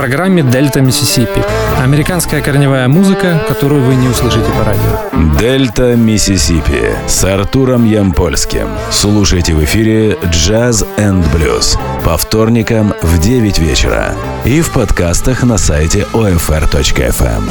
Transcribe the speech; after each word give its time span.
программе 0.00 0.42
«Дельта 0.42 0.80
Миссисипи». 0.80 1.44
Американская 1.78 2.40
корневая 2.40 2.88
музыка, 2.88 3.44
которую 3.46 3.82
вы 3.82 3.96
не 3.96 4.08
услышите 4.08 4.46
по 4.50 4.64
радио. 4.64 5.38
«Дельта 5.38 5.94
Миссисипи» 5.94 6.94
с 7.06 7.22
Артуром 7.22 7.84
Ямпольским. 7.84 8.66
Слушайте 8.90 9.52
в 9.52 9.62
эфире 9.64 10.16
«Джаз 10.24 10.86
энд 10.96 11.26
блюз» 11.34 11.78
по 12.02 12.16
вторникам 12.16 12.94
в 13.02 13.18
9 13.20 13.58
вечера 13.58 14.14
и 14.46 14.62
в 14.62 14.72
подкастах 14.72 15.42
на 15.42 15.58
сайте 15.58 16.06
OFR.FM. 16.14 17.50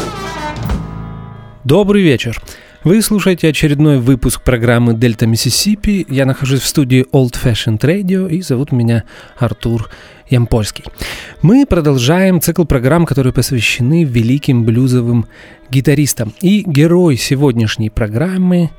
Добрый 1.64 2.02
вечер. 2.02 2.42
Вы 2.86 3.02
слушаете 3.02 3.50
очередной 3.50 4.00
выпуск 4.00 4.42
программы 4.42 4.94
«Дельта 4.94 5.28
Миссисипи». 5.28 6.06
Я 6.08 6.26
нахожусь 6.26 6.62
в 6.62 6.66
студии 6.66 7.06
Old 7.12 7.34
Fashioned 7.34 7.82
Radio 7.82 8.30
и 8.30 8.42
зовут 8.42 8.72
меня 8.72 9.04
Артур 9.38 9.90
Ямпольский. 10.30 10.86
Мы 11.42 11.66
продолжаем 11.66 12.40
цикл 12.40 12.64
программ, 12.64 13.06
которые 13.06 13.34
посвящены 13.34 14.06
великим 14.06 14.64
блюзовым 14.64 15.28
гитаристам. 15.70 16.34
И 16.40 16.64
герой 16.66 17.18
сегодняшней 17.18 17.90
программы 17.90 18.70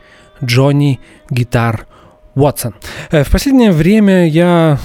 Джонни 0.42 0.98
Гитар 1.28 1.87
Уотсон. 2.34 2.75
Э, 3.11 3.23
в 3.23 3.30
последнее 3.30 3.70
время 3.70 4.27
я 4.27 4.78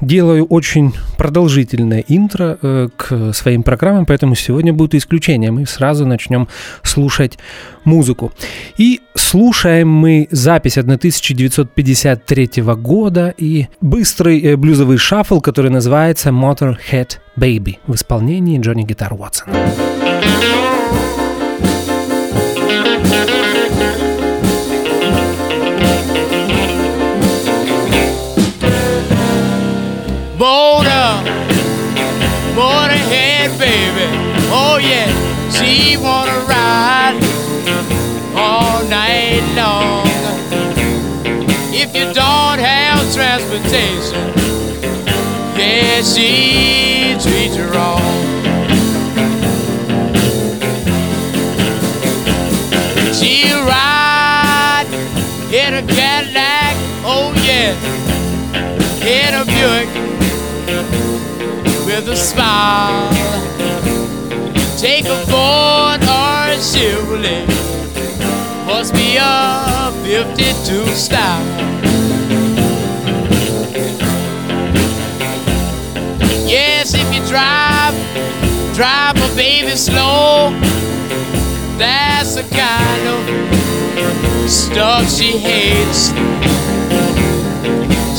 делаю 0.00 0.44
очень 0.44 0.94
продолжительное 1.16 2.04
интро 2.08 2.58
э, 2.60 2.88
к 2.96 3.32
своим 3.32 3.62
программам, 3.62 4.06
поэтому 4.06 4.34
сегодня 4.34 4.72
будет 4.72 4.94
исключение. 4.94 5.50
Мы 5.50 5.66
сразу 5.66 6.06
начнем 6.06 6.48
слушать 6.82 7.38
музыку. 7.84 8.32
И 8.76 9.00
слушаем 9.14 9.88
мы 9.88 10.28
запись 10.30 10.78
1953 10.78 12.62
года 12.62 13.34
и 13.36 13.66
быстрый 13.80 14.40
э, 14.40 14.56
блюзовый 14.56 14.98
шаффл, 14.98 15.40
который 15.40 15.70
называется 15.70 16.30
Motorhead 16.30 17.18
Baby 17.36 17.78
в 17.86 17.94
исполнении 17.94 18.58
Джонни 18.60 18.82
Гитар 18.84 19.12
Уотсона. 19.12 19.52
Motor, 30.58 31.10
motorhead 32.58 33.48
baby. 33.60 34.08
Oh 34.50 34.76
yeah, 34.82 35.08
she 35.56 35.96
wanna 35.96 36.38
ride 36.50 37.16
all 38.34 38.82
night 38.88 39.44
long. 39.54 40.08
If 41.82 41.94
you 41.94 42.06
don't 42.12 42.58
have 42.58 42.98
transportation, 43.14 44.24
yeah, 45.56 46.02
she 46.02 47.14
treats 47.22 47.56
you 47.56 47.66
wrong. 47.74 48.16
She 53.18 53.32
ride 53.72 54.90
in 55.52 55.70
a 55.80 55.84
Cadillac, 55.94 56.74
oh 57.14 57.30
yeah, 57.46 57.78
in 59.06 59.34
a 59.40 59.44
Buick 59.44 60.07
with 61.98 62.08
a 62.10 62.16
smile. 62.16 63.10
Take 64.78 65.06
a 65.06 65.18
Ford 65.26 66.00
or 66.02 66.38
a 66.46 66.58
Chevrolet, 66.70 67.44
must 68.66 68.94
be 68.94 69.16
a 69.16 69.90
52 70.04 70.86
style. 70.94 71.44
Yes, 76.46 76.94
if 76.94 77.08
you 77.12 77.20
drive, 77.26 77.94
drive 78.76 79.16
a 79.16 79.34
baby 79.34 79.74
slow. 79.74 80.50
That's 81.78 82.36
the 82.36 82.44
kind 82.54 83.04
of 83.08 84.48
stuff 84.48 85.10
she 85.10 85.36
hates. 85.38 86.10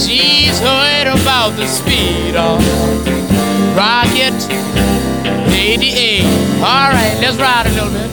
She's 0.03 0.59
heard 0.59 1.07
about 1.07 1.55
the 1.55 1.65
speed 1.65 2.35
of 2.35 3.28
Rocket 3.75 4.33
88. 5.51 6.25
All 6.61 6.91
right, 6.91 7.17
let's 7.21 7.37
ride 7.37 7.67
a 7.67 7.71
little 7.71 7.91
bit. 7.91 8.09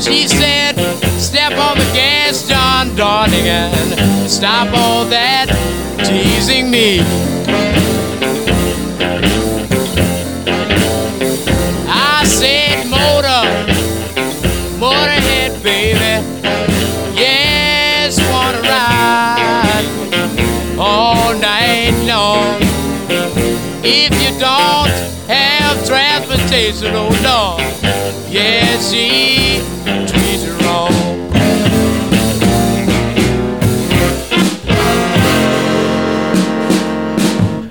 She 0.00 0.26
said, 0.26 0.74
Step 1.16 1.52
on 1.52 1.78
the 1.78 1.84
gas, 1.94 2.48
John 2.48 2.96
darling, 2.96 3.46
and 3.46 4.28
stop 4.28 4.76
all 4.76 5.04
that 5.04 5.46
teasing 6.04 6.72
me. 6.72 6.98
I 11.86 12.24
said, 12.26 12.84
Motor, 12.90 13.46
motorhead, 14.80 15.62
baby. 15.62 16.26
Yes, 17.16 18.18
wanna 18.32 18.60
ride 18.62 19.86
all 20.80 21.32
night 21.34 21.94
long. 22.08 22.58
If 23.84 24.12
you 24.20 24.36
don't 24.40 24.90
have 25.28 25.86
transportation, 25.86 26.92
oh 26.96 27.10
no. 27.22 27.73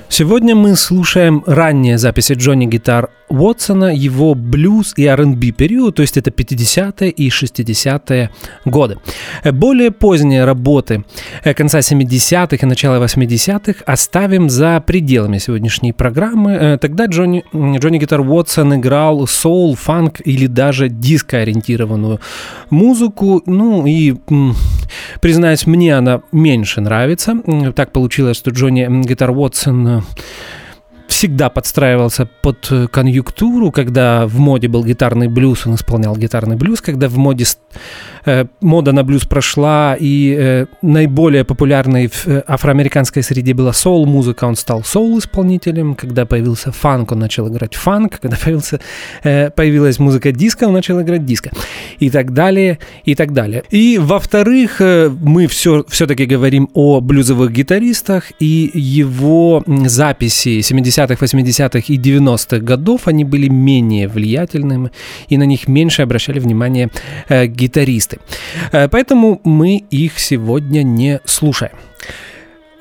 Сегодня 0.08 0.56
мы 0.56 0.78
слушаем 0.78 1.44
ранние 1.46 1.98
записи 1.98 2.34
Джонни 2.34 2.66
Гитар 2.66 3.10
Уотсона, 3.34 3.94
его 3.94 4.36
блюз 4.36 4.94
и 4.96 5.06
R&B 5.06 5.52
период, 5.52 5.96
то 5.96 6.02
есть 6.04 6.18
это 6.18 6.30
50-е 6.30 7.10
и 7.10 7.30
60-е 7.30 8.30
годы. 8.66 9.00
Более 9.44 9.92
поздние 9.92 10.46
работы 10.46 11.04
конца 11.56 11.80
70-х 11.80 12.58
и 12.62 12.66
начала 12.66 13.04
80-х 13.04 13.84
оставим 13.86 14.50
за 14.50 14.80
пределами 14.86 15.40
сегодняшней 15.40 15.94
программы. 15.94 16.78
Тогда 16.80 17.08
Джонни, 17.08 17.44
Джонни 17.54 17.98
Гитар 17.98 18.22
Уотсон 18.22 18.76
играл 18.76 19.26
соул, 19.28 19.76
фанк 19.76 20.22
или 20.24 20.48
даже 20.48 20.90
диско-ориентированную 20.90 22.20
музыку. 22.70 23.42
Ну 23.46 23.88
и, 23.88 24.16
признаюсь, 25.22 25.66
мне 25.66 25.98
она 25.98 26.22
меньше 26.32 26.82
нравится. 26.82 27.36
Так 27.76 27.92
получилось, 27.92 28.38
что 28.38 28.52
Джонни 28.52 28.88
Гитар 29.04 29.32
Уотсон 29.32 30.04
всегда 31.24 31.50
подстраивался 31.50 32.26
под 32.26 32.68
э, 32.70 32.88
конъюнктуру, 32.88 33.72
когда 33.72 34.28
в 34.28 34.40
моде 34.40 34.68
был 34.68 34.84
гитарный 34.84 35.30
блюз, 35.30 35.66
он 35.66 35.76
исполнял 35.76 36.18
гитарный 36.18 36.58
блюз, 36.58 36.82
когда 36.82 37.08
в 37.08 37.18
моде 37.18 37.46
мода 38.62 38.92
на 38.92 39.04
блюз 39.04 39.26
прошла, 39.26 39.96
и 40.00 40.36
э, 40.38 40.66
наиболее 40.82 41.44
популярной 41.44 42.08
в 42.08 42.28
э, 42.28 42.44
афроамериканской 42.48 43.24
среде 43.24 43.54
была 43.54 43.74
соул-музыка, 43.74 44.46
он 44.46 44.56
стал 44.56 44.84
соул-исполнителем, 44.84 45.96
когда 45.96 46.26
появился 46.26 46.72
фанк, 46.72 47.12
он 47.12 47.20
начал 47.20 47.48
играть 47.50 47.76
фанк, 47.76 48.20
когда 48.20 48.38
появился, 48.38 48.80
э, 49.24 49.50
появилась 49.50 50.00
музыка 50.00 50.32
диско, 50.32 50.66
он 50.66 50.74
начал 50.74 51.02
играть 51.02 51.26
диско, 51.26 51.52
и 52.00 52.10
так 52.10 52.34
далее, 52.34 52.80
и 53.06 53.16
так 53.16 53.34
далее. 53.34 53.64
И, 53.72 53.98
во-вторых, 54.00 54.82
э, 54.82 55.10
мы 55.10 55.48
все, 55.48 55.84
все-таки 55.90 56.26
говорим 56.26 56.70
о 56.74 57.02
блюзовых 57.02 57.52
гитаристах, 57.52 58.32
и 58.40 58.72
его 58.74 59.64
записи 59.86 60.60
70-х, 60.60 61.16
80-х 61.26 61.86
и 61.88 61.98
90-х 61.98 62.60
годов, 62.60 63.08
они 63.08 63.26
были 63.26 63.48
менее 63.48 64.08
влиятельными, 64.08 64.92
и 65.30 65.38
на 65.38 65.44
них 65.44 65.68
меньше 65.68 66.02
обращали 66.02 66.40
внимание 66.40 66.90
э, 67.30 67.48
гитаристы 67.48 68.13
артисты. 68.14 68.20
Э, 68.72 68.88
поэтому 68.88 69.42
мы 69.44 69.78
их 69.78 70.20
сегодня 70.20 70.84
не 70.84 71.20
слушаем. 71.26 71.74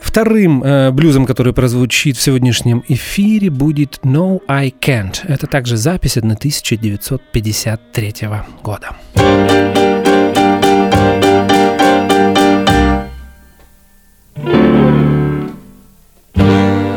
Вторым 0.00 0.62
э, 0.64 0.90
блюзом, 0.90 1.26
который 1.26 1.52
прозвучит 1.52 2.16
в 2.16 2.22
сегодняшнем 2.22 2.82
эфире, 2.88 3.50
будет 3.50 4.00
No 4.02 4.40
I 4.48 4.72
Can't. 4.80 5.20
Это 5.28 5.46
также 5.46 5.76
запись 5.76 6.16
1953 6.16 8.14
года. 8.62 8.96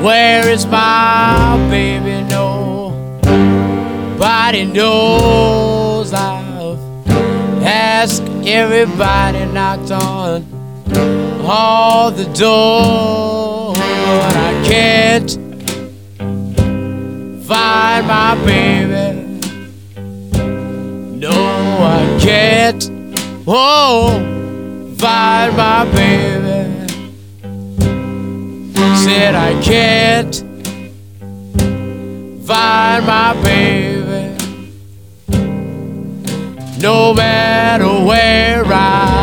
Where 0.01 0.47
is 0.53 0.65
my 0.67 1.57
baby? 1.69 2.21
Nobody 4.17 4.65
knows 4.65 6.13
I 6.13 6.44
Everybody 8.05 9.45
knocked 9.45 9.89
on 9.89 10.45
all 11.43 12.11
the 12.11 12.25
doors, 12.25 13.79
but 13.79 14.35
I 14.35 14.63
can't 14.63 15.31
find 17.47 18.05
my 18.05 18.35
baby. 18.45 19.21
No, 21.17 21.31
I 21.31 22.19
can't. 22.21 22.91
Oh, 23.47 24.19
find 24.99 25.57
my 25.57 25.85
baby. 25.85 26.87
Said 29.03 29.33
I 29.33 29.59
can't 29.63 30.35
find 32.45 33.07
my 33.07 33.33
baby. 33.41 33.94
No 36.85 37.15
matter 37.15 38.05
where 38.05 38.63
I 38.63 39.14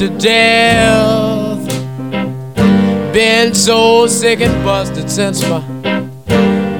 to 0.00 0.08
death. 0.18 1.62
Been 3.12 3.52
so 3.52 4.06
sick 4.06 4.40
and 4.40 4.64
busted 4.64 5.10
since 5.10 5.46
my 5.46 5.60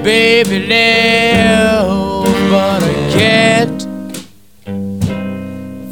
baby 0.02 0.66
left, 0.66 2.24
but 2.50 2.82
I 2.82 2.94
can't 3.12 3.82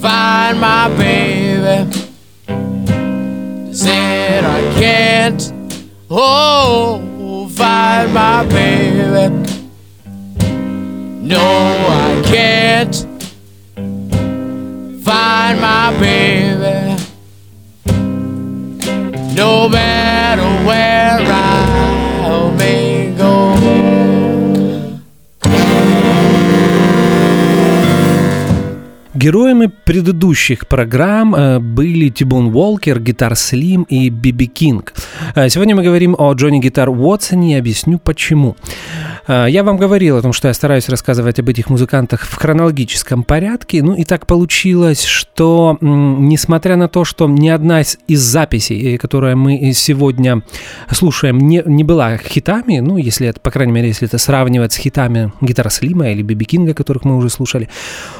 find 0.00 0.58
my 0.58 0.88
baby. 0.96 1.92
Said 3.74 4.44
I 4.44 4.60
can't, 4.80 5.52
oh, 6.08 7.46
find 7.54 8.14
my 8.14 8.42
baby. 8.46 9.28
No, 11.20 11.44
I 11.44 12.22
can't 12.24 12.96
find 15.04 15.60
my 15.60 15.94
baby. 16.00 16.27
No 19.38 19.68
matter 19.68 20.17
Героями 29.14 29.70
предыдущих 29.84 30.68
программ 30.68 31.34
э, 31.34 31.58
были 31.60 32.10
Тибон 32.10 32.54
Уолкер, 32.54 33.00
Гитар 33.00 33.36
Слим 33.36 33.84
и 33.84 34.10
Биби 34.10 34.46
Кинг. 34.46 34.92
Э, 35.34 35.48
Сегодня 35.48 35.74
мы 35.74 35.82
говорим 35.82 36.14
о 36.18 36.32
Джонни 36.34 36.58
Гитар 36.60 36.90
Уотсоне 36.90 37.54
и 37.54 37.58
объясню 37.58 37.98
почему. 37.98 38.54
Э, 39.26 39.46
Я 39.48 39.64
вам 39.64 39.78
говорил 39.78 40.18
о 40.18 40.22
том, 40.22 40.34
что 40.34 40.48
я 40.48 40.54
стараюсь 40.54 40.90
рассказывать 40.90 41.38
об 41.38 41.48
этих 41.48 41.70
музыкантах 41.70 42.22
в 42.22 42.34
хронологическом 42.34 43.22
порядке. 43.22 43.82
Ну 43.82 43.94
и 43.94 44.04
так 44.04 44.26
получилось, 44.26 45.04
что 45.04 45.78
несмотря 45.80 46.76
на 46.76 46.88
то, 46.88 47.04
что 47.06 47.26
ни 47.28 47.48
одна 47.48 47.80
из 47.80 48.20
записей, 48.20 48.98
которую 48.98 49.38
мы 49.38 49.72
сегодня 49.72 50.42
слушаем, 50.90 51.38
не, 51.38 51.62
не 51.64 51.82
была 51.82 52.18
хитами, 52.18 52.80
ну 52.80 52.98
если 52.98 53.26
это, 53.28 53.40
по 53.40 53.50
крайней 53.50 53.72
мере, 53.72 53.88
если 53.88 54.06
это 54.06 54.18
сравнивать 54.18 54.74
с 54.74 54.76
хитами 54.76 55.32
Гитара 55.40 55.70
Слима 55.70 56.10
или 56.10 56.20
Биби 56.20 56.44
Кинга, 56.44 56.74
которых 56.74 57.04
мы 57.04 57.16
уже 57.16 57.30
слушали, 57.30 57.70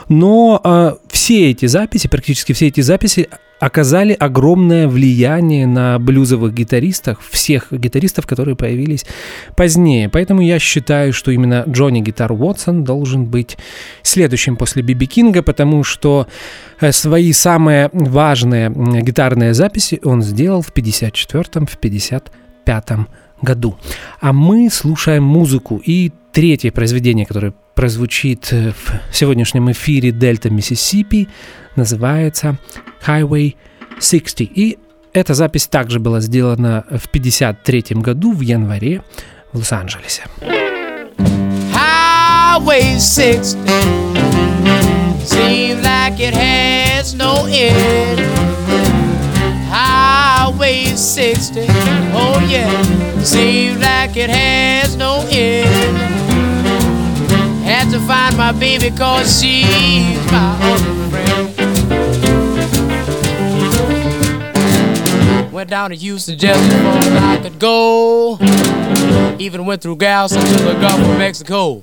но 0.09 0.63
все 1.09 1.51
эти 1.51 1.67
записи, 1.67 2.09
практически 2.09 2.53
все 2.53 2.69
эти 2.69 2.81
записи 2.81 3.29
оказали 3.61 4.13
огромное 4.13 4.87
влияние 4.87 5.67
на 5.67 5.99
блюзовых 5.99 6.55
гитаристов, 6.55 7.19
всех 7.31 7.73
гитаристов, 7.73 8.27
которые 8.27 8.57
появились 8.57 9.05
позднее. 9.57 10.09
Поэтому 10.09 10.41
я 10.43 10.59
считаю, 10.59 11.13
что 11.13 11.31
именно 11.31 11.65
Джонни 11.69 12.01
Гитар 12.01 12.33
Уотсон 12.33 12.85
должен 12.85 13.27
быть 13.27 13.59
следующим 14.03 14.57
после 14.57 14.83
Биби 14.83 15.07
Кинга, 15.07 15.43
потому 15.43 15.83
что 15.83 16.29
э, 16.81 16.93
свои 16.93 17.33
самые 17.33 17.91
важные 17.93 18.71
гитарные 19.03 19.55
записи 19.55 20.01
он 20.05 20.23
сделал 20.23 20.63
в 20.63 20.73
54-м, 20.73 21.67
в 21.67 21.79
55-м 21.79 23.09
году. 23.43 23.77
А 24.21 24.33
мы 24.33 24.71
слушаем 24.71 25.25
музыку. 25.25 25.81
И 25.85 26.13
третье 26.33 26.71
произведение, 26.71 27.27
которое 27.27 27.55
прозвучит 27.79 28.51
в 28.51 29.15
сегодняшнем 29.15 29.71
эфире 29.71 30.11
Дельта 30.11 30.51
Миссисипи, 30.51 31.29
называется 31.77 32.59
Highway 33.07 33.55
60. 34.01 34.41
И 34.41 34.79
эта 35.13 35.35
запись 35.35 35.69
также 35.69 36.01
была 36.01 36.19
сделана 36.19 36.85
в 36.91 37.09
53 37.09 37.85
году 37.91 38.33
в 38.33 38.41
январе 38.41 39.03
в 39.53 39.59
Лос-Анджелесе. 39.59 40.25
Highway 41.73 42.99
60 42.99 43.57
seems 45.25 45.81
like 45.81 46.19
it 46.19 46.35
has 46.35 47.15
no 47.15 47.47
end. 47.47 48.19
Highway 49.71 50.97
60, 50.97 51.69
oh 52.13 52.45
yeah, 52.51 52.69
seems 53.23 53.79
like 53.79 54.17
it 54.17 54.31
has 54.31 54.97
no 54.97 55.25
end. 55.31 56.18
To 57.99 58.05
find 58.07 58.37
my 58.37 58.53
baby 58.53 58.91
cause 58.97 59.41
she's 59.41 59.67
my 60.31 60.57
only 60.71 61.11
friend. 61.11 61.53
Went 65.53 65.69
down 65.69 65.91
to 65.91 65.97
Houston 65.97 66.39
just 66.39 66.61
as 66.61 67.23
I 67.23 67.39
could 67.43 67.59
go. 67.59 68.39
Even 69.41 69.67
went 69.67 69.83
through 69.83 69.97
Galveston 69.97 70.47
to 70.47 70.63
the 70.63 70.75
Gulf 70.75 71.01
of 71.01 71.19
Mexico. 71.19 71.83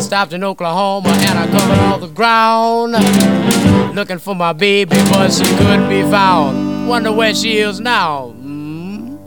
Stopped 0.00 0.32
in 0.32 0.42
Oklahoma 0.42 1.10
and 1.10 1.38
I 1.38 1.46
covered 1.46 1.78
all 1.78 1.98
the 1.98 2.08
ground. 2.08 2.94
Looking 3.94 4.18
for 4.18 4.34
my 4.34 4.52
baby, 4.52 4.96
but 5.10 5.30
she 5.30 5.44
couldn't 5.58 5.88
be 5.88 6.02
found. 6.02 6.88
Wonder 6.88 7.12
where 7.12 7.34
she 7.34 7.58
is 7.58 7.78
now. 7.78 8.34
Mm. 8.36 9.18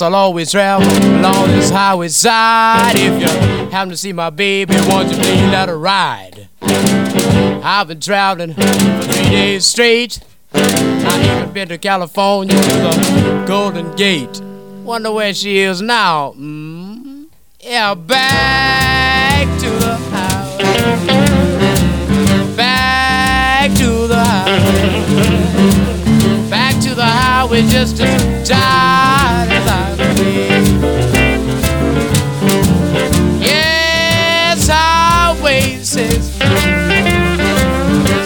I'll 0.00 0.14
always 0.14 0.50
travel 0.52 0.86
along 1.18 1.48
this 1.48 1.68
highway 1.70 2.08
side. 2.08 2.94
If 2.96 3.20
you 3.20 3.26
happen 3.70 3.90
to 3.90 3.96
see 3.96 4.12
my 4.12 4.30
baby, 4.30 4.74
won't 4.88 5.10
you 5.10 5.16
please 5.16 5.50
let 5.50 5.68
her 5.68 5.78
ride? 5.78 6.48
I've 6.62 7.88
been 7.88 8.00
traveling 8.00 8.54
for 8.54 8.62
three 8.62 9.30
days 9.30 9.66
straight. 9.66 10.20
I 10.54 11.40
even 11.40 11.52
been 11.52 11.68
to 11.68 11.78
California 11.78 12.56
to 12.56 12.62
the 12.62 13.44
Golden 13.46 13.94
Gate. 13.96 14.40
Wonder 14.84 15.12
where 15.12 15.34
she 15.34 15.58
is 15.58 15.82
now. 15.82 16.30
Mm-hmm. 16.32 17.24
Yeah, 17.60 17.94
back 17.94 19.46
to 19.60 19.70
the 19.70 19.96
highway. 20.10 20.64
Back 22.56 23.70
to 23.78 24.06
the 24.06 24.24
highway. 24.24 25.30
Back 26.50 26.80
to 26.82 26.94
the 26.94 27.04
highway 27.04 27.62
just 27.62 27.96
to 27.98 28.06
die. 28.44 29.31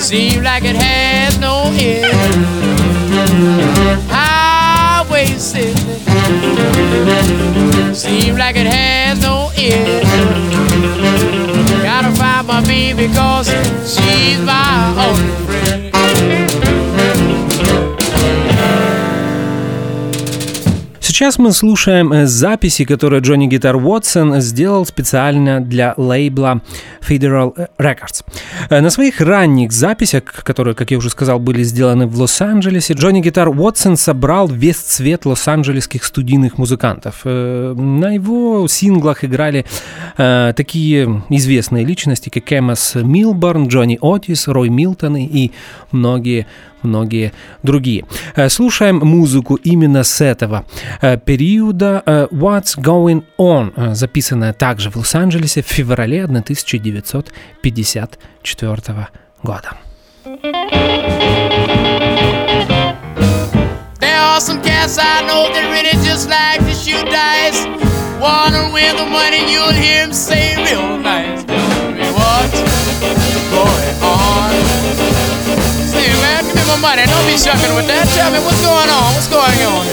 Seems 0.07 0.37
like 0.37 0.63
it 0.63 0.77
has 0.77 1.37
no 1.41 1.65
end. 1.81 2.07
Highway 4.09 5.27
says 5.27 5.75
seems 8.01 8.39
like 8.39 8.55
it 8.55 8.69
has 8.69 9.21
no 9.21 9.51
end. 9.57 10.05
Gotta 11.83 12.15
find 12.15 12.47
my 12.47 12.63
baby 12.63 13.13
cause 13.13 13.49
she's 13.85 14.39
my 14.43 14.95
only 14.97 15.91
friend. 15.91 16.66
Сейчас 21.17 21.39
мы 21.39 21.53
слушаем 21.53 22.13
э, 22.13 22.27
записи, 22.27 22.85
которые 22.85 23.23
Джонни 23.23 23.47
Гитар 23.47 23.77
Уотсон 23.77 24.39
сделал 24.43 24.85
специально 24.85 25.63
для 25.63 25.95
лейбла 25.97 26.61
Federal 27.01 27.71
Records. 27.79 28.23
Э, 28.69 28.83
на 28.83 28.91
своих 28.91 29.23
ранних 29.23 29.73
записях, 29.73 30.25
которые, 30.25 30.75
как 30.75 30.91
я 30.91 30.99
уже 30.99 31.09
сказал, 31.09 31.39
были 31.39 31.63
сделаны 31.63 32.07
в 32.07 32.21
Лос-Анджелесе, 32.21 32.93
Джонни 32.93 33.23
Гитар 33.23 33.49
Уотсон 33.49 33.97
собрал 33.97 34.47
весь 34.47 34.77
цвет 34.77 35.25
лос-анджелесских 35.25 36.05
студийных 36.05 36.59
музыкантов. 36.59 37.23
Э, 37.25 37.73
на 37.75 38.13
его 38.13 38.69
синглах 38.69 39.25
играли 39.25 39.65
такие 40.19 41.23
известные 41.31 41.87
личности, 41.87 42.29
как 42.29 42.53
Эммас 42.53 42.95
Милборн, 42.95 43.69
Джонни 43.69 43.99
Отис, 44.03 44.49
Рой 44.49 44.69
Милтон 44.69 45.17
и 45.17 45.53
многие 45.93 46.47
многие 46.87 47.33
другие. 47.63 48.05
Э, 48.35 48.49
слушаем 48.49 48.99
музыку 48.99 49.55
именно 49.57 50.03
с 50.05 50.21
этого 50.21 50.65
э, 51.03 51.19
периода 51.19 52.03
э, 52.07 52.29
What's 52.31 52.79
Going 52.79 53.25
On, 53.39 53.95
записанная 53.95 54.53
также 54.53 54.91
в 54.91 54.97
Лос-Анджелесе 54.97 55.63
в 55.63 55.67
феврале 55.67 56.25
1954 56.25 59.09
года. 59.43 59.71
There 64.01 64.15
are 64.15 64.41
some 64.41 64.63
cats 64.63 64.99
I 64.99 65.23
know 65.27 65.49
that 65.53 65.71
really 65.71 65.93
just 66.05 66.29
like 66.29 66.61
to 66.61 66.75
shoot 66.75 67.07
dice. 67.11 67.67
Wanna 68.21 68.71
win 68.73 68.97
the 68.97 69.07
money, 69.07 69.51
you'll 69.53 69.73
hear 69.73 70.05
him 70.05 70.13
say 70.13 70.46
money. 76.81 77.05
Don't 77.07 77.27
be 77.27 77.37
shucking 77.37 77.75
with 77.75 77.87
that. 77.89 78.09
Tell 78.13 78.31
me 78.31 78.41
what's 78.41 78.61
going 78.61 78.91
on. 78.91 79.15
What's 79.15 79.29
going 79.29 79.61
on 79.65 79.85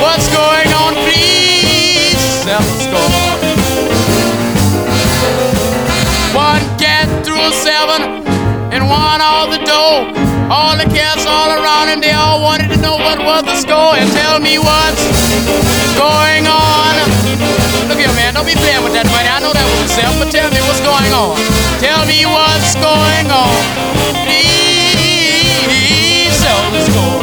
What's 0.00 0.28
going 0.32 0.70
on, 0.72 0.96
please? 1.04 2.16
Settle 2.40 2.64
score. 2.80 3.10
One 6.32 6.64
cat 6.80 7.08
a 7.28 7.52
seven 7.52 8.24
and 8.72 8.88
won 8.88 9.20
all 9.20 9.50
the 9.50 9.60
dough. 9.64 10.08
All 10.50 10.74
the 10.76 10.88
cats 10.88 11.26
all 11.26 11.52
around 11.52 11.88
him, 11.88 12.00
they 12.00 12.12
all 12.12 12.42
wanted 12.42 12.68
to 12.74 12.78
know 12.80 12.96
what 12.96 13.18
was 13.18 13.44
the 13.44 13.54
score 13.54 13.94
and 13.94 14.10
tell 14.10 14.40
me 14.40 14.58
what's 14.58 15.04
going 15.94 16.46
on. 16.48 16.96
Look 17.88 17.98
here, 17.98 18.12
man, 18.16 18.34
don't 18.34 18.46
be 18.46 18.56
playing 18.56 18.82
with 18.82 18.94
that 18.94 19.06
money. 19.12 19.28
I 19.28 19.38
know 19.38 19.52
that 19.52 19.66
was 19.68 19.84
yourself, 19.84 20.16
but 20.18 20.32
tell 20.32 20.50
me 20.50 20.60
what's 20.64 20.80
going 20.80 21.12
on. 21.12 21.36
Tell 21.78 22.02
me 22.08 22.24
what's 22.26 22.74
going 22.80 23.28
on. 23.30 24.29
Score. 26.90 27.22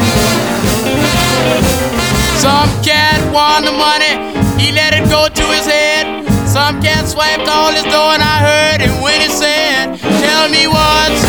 Some 2.40 2.72
cat 2.84 3.20
won 3.34 3.66
the 3.66 3.76
money, 3.76 4.16
he 4.56 4.72
let 4.72 4.94
it 4.94 5.06
go 5.10 5.28
to 5.28 5.46
his 5.52 5.66
head. 5.68 6.24
Some 6.48 6.82
cat 6.82 7.08
swiped 7.08 7.48
all 7.48 7.72
his 7.72 7.84
dough, 7.84 8.16
and 8.16 8.24
I 8.24 8.40
heard 8.40 8.80
him 8.82 9.02
when 9.02 9.20
he 9.20 9.28
said, 9.28 10.00
Tell 10.24 10.48
me 10.48 10.68
what's 10.68 11.24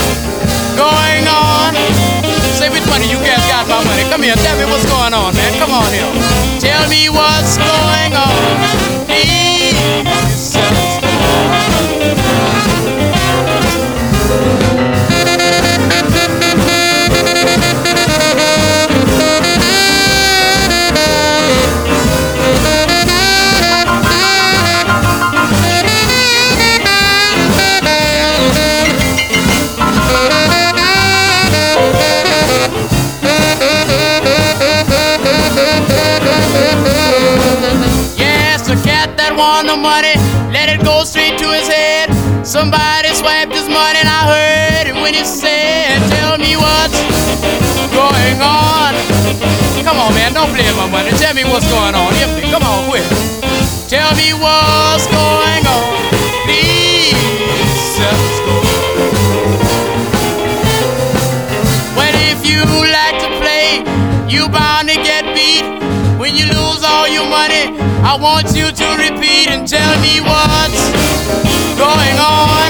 going 0.79 1.27
on. 1.27 1.75
Say 2.55 2.71
which 2.71 2.87
one 2.87 3.03
of 3.03 3.11
you 3.11 3.19
guys 3.19 3.43
got 3.51 3.67
my 3.67 3.83
money? 3.83 4.05
Come 4.11 4.23
here, 4.23 4.37
tell 4.37 4.57
me 4.59 4.65
what's 4.71 4.87
going 4.87 5.15
on, 5.15 5.35
man. 5.35 5.53
Come 5.59 5.73
on 5.75 5.91
here. 5.91 6.11
Tell 6.61 6.89
me 6.89 7.09
what's 7.11 7.59
going 7.59 8.15
on. 8.15 8.39
Please. 9.07 10.28
Somebody 42.59 43.15
swiped 43.15 43.55
his 43.55 43.69
money 43.69 44.01
and 44.03 44.09
I 44.09 44.21
heard 44.35 44.87
him 44.89 45.01
when 45.01 45.15
he 45.15 45.23
said, 45.23 46.03
Tell 46.11 46.37
me 46.39 46.57
what's 46.57 46.99
going 47.95 48.43
on. 48.43 48.99
Come 49.87 49.99
on, 50.03 50.13
man, 50.13 50.35
don't 50.35 50.51
play 50.51 50.67
my 50.75 50.91
money. 50.91 51.11
Tell 51.23 51.33
me 51.35 51.45
what's 51.45 51.71
going 51.71 51.95
on. 51.95 52.11
Come 52.51 52.65
on, 52.67 52.91
quick. 52.91 53.07
Tell 53.87 54.11
me 54.19 54.35
what's 54.35 55.07
going 55.07 55.65
on. 55.71 55.87
Please. 56.51 57.15
Well, 61.95 62.17
if 62.27 62.43
you 62.43 62.67
like 62.91 63.23
to 63.23 63.31
play, 63.39 63.87
you 64.27 64.49
bound 64.49 64.89
to 64.89 64.97
get 64.97 65.23
beat. 65.31 65.63
All 66.89 67.07
your 67.07 67.29
money, 67.29 67.77
I 68.03 68.17
want 68.17 68.57
you 68.57 68.73
to 68.73 68.87
repeat 68.97 69.53
and 69.53 69.69
tell 69.69 69.95
me 70.01 70.21
what's 70.25 70.81
going 71.77 72.17
on. 72.17 72.69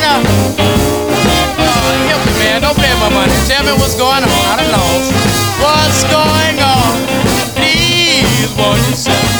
Oh, 1.58 1.94
help 2.10 2.22
me, 2.26 2.32
man. 2.42 2.62
Don't 2.62 2.74
play 2.74 2.92
my 2.98 3.08
money. 3.14 3.32
Tell 3.46 3.62
me 3.62 3.72
what's 3.78 3.96
going 3.96 4.24
on. 4.24 4.30
I 4.50 4.54
don't 4.58 4.72
know. 4.74 4.90
What's 5.62 6.02
going 6.10 6.58
on? 6.58 6.94
Please, 7.54 8.50
won't 8.58 8.82
you 8.88 8.96
say? 8.96 9.37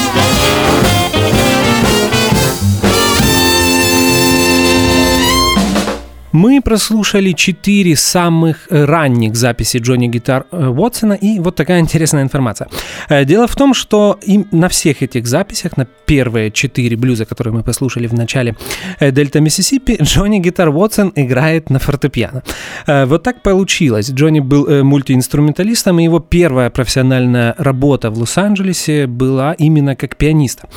Мы 6.39 6.61
прослушали 6.61 7.33
четыре 7.33 7.97
самых 7.97 8.69
ранних 8.71 9.35
записи 9.35 9.79
Джонни 9.79 10.07
Гитар 10.07 10.45
э, 10.53 10.69
Уотсона, 10.69 11.15
и 11.15 11.41
вот 11.41 11.57
такая 11.57 11.81
интересная 11.81 12.23
информация. 12.23 12.69
Э, 13.09 13.25
дело 13.25 13.49
в 13.49 13.57
том, 13.57 13.75
что 13.75 14.17
им 14.23 14.47
на 14.53 14.69
всех 14.69 15.03
этих 15.03 15.27
записях, 15.27 15.77
на 15.77 15.85
первые 15.85 16.53
четыре 16.53 16.97
блюза, 16.97 17.25
которые 17.25 17.53
мы 17.55 17.65
послушали 17.65 18.07
в 18.07 18.15
начале 18.15 18.55
э, 19.01 19.11
Дельта 19.11 19.41
Миссисипи, 19.41 19.99
Джонни 20.03 20.39
Гитар 20.39 20.69
Уотсон 20.69 21.13
играет 21.17 21.71
на 21.71 21.81
фортепиано. 21.81 22.45
Вот 22.87 23.25
так 23.25 23.43
получилось. 23.43 24.09
Джонни 24.09 24.39
был 24.39 24.85
мультиинструменталистом, 24.85 25.99
и 25.99 26.05
его 26.05 26.21
первая 26.21 26.71
профессиональная 26.71 27.57
работа 27.59 28.11
в 28.11 28.19
Лос-Анджелесе 28.19 29.09
была 29.09 29.55
именно 29.55 29.97
как 29.97 30.17
пианиста. 30.17 30.69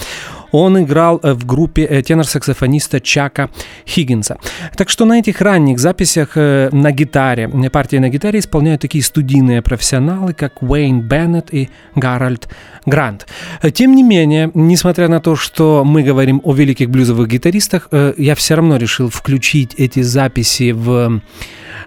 Он 0.52 0.84
играл 0.84 1.20
э, 1.24 1.34
в 1.34 1.46
группе 1.46 1.84
э, 1.84 2.02
тенор-саксофониста 2.02 3.00
Чака 3.00 3.50
Хиггинса. 3.88 4.38
Так 4.76 4.90
что 4.90 5.06
на 5.06 5.20
этих 5.20 5.42
ранних 5.42 5.80
записях 5.80 6.32
э, 6.36 6.70
на 6.72 6.92
гитаре, 6.92 7.50
партии 7.70 7.98
на 7.98 8.10
гитаре 8.10 8.40
исполняют 8.40 8.82
такие 8.82 9.04
студийные 9.04 9.62
профессионалы, 9.62 10.34
как 10.34 10.62
Уэйн 10.62 11.02
Беннет 11.02 11.54
и 11.54 11.70
Гарольд 11.96 12.50
Грант. 12.86 13.28
Тем 13.74 13.96
не 13.96 14.04
менее, 14.04 14.52
несмотря 14.54 15.08
на 15.08 15.20
то, 15.20 15.36
что 15.36 15.84
мы 15.86 16.04
говорим 16.04 16.42
о 16.44 16.54
великих 16.54 16.90
блюзовых 16.90 17.28
гитаристах, 17.28 17.90
я 18.18 18.36
все 18.36 18.56
равно 18.56 18.78
решил 18.78 19.10
включить 19.10 19.76
эти 19.78 20.02
записи 20.02 20.72
в 20.72 21.22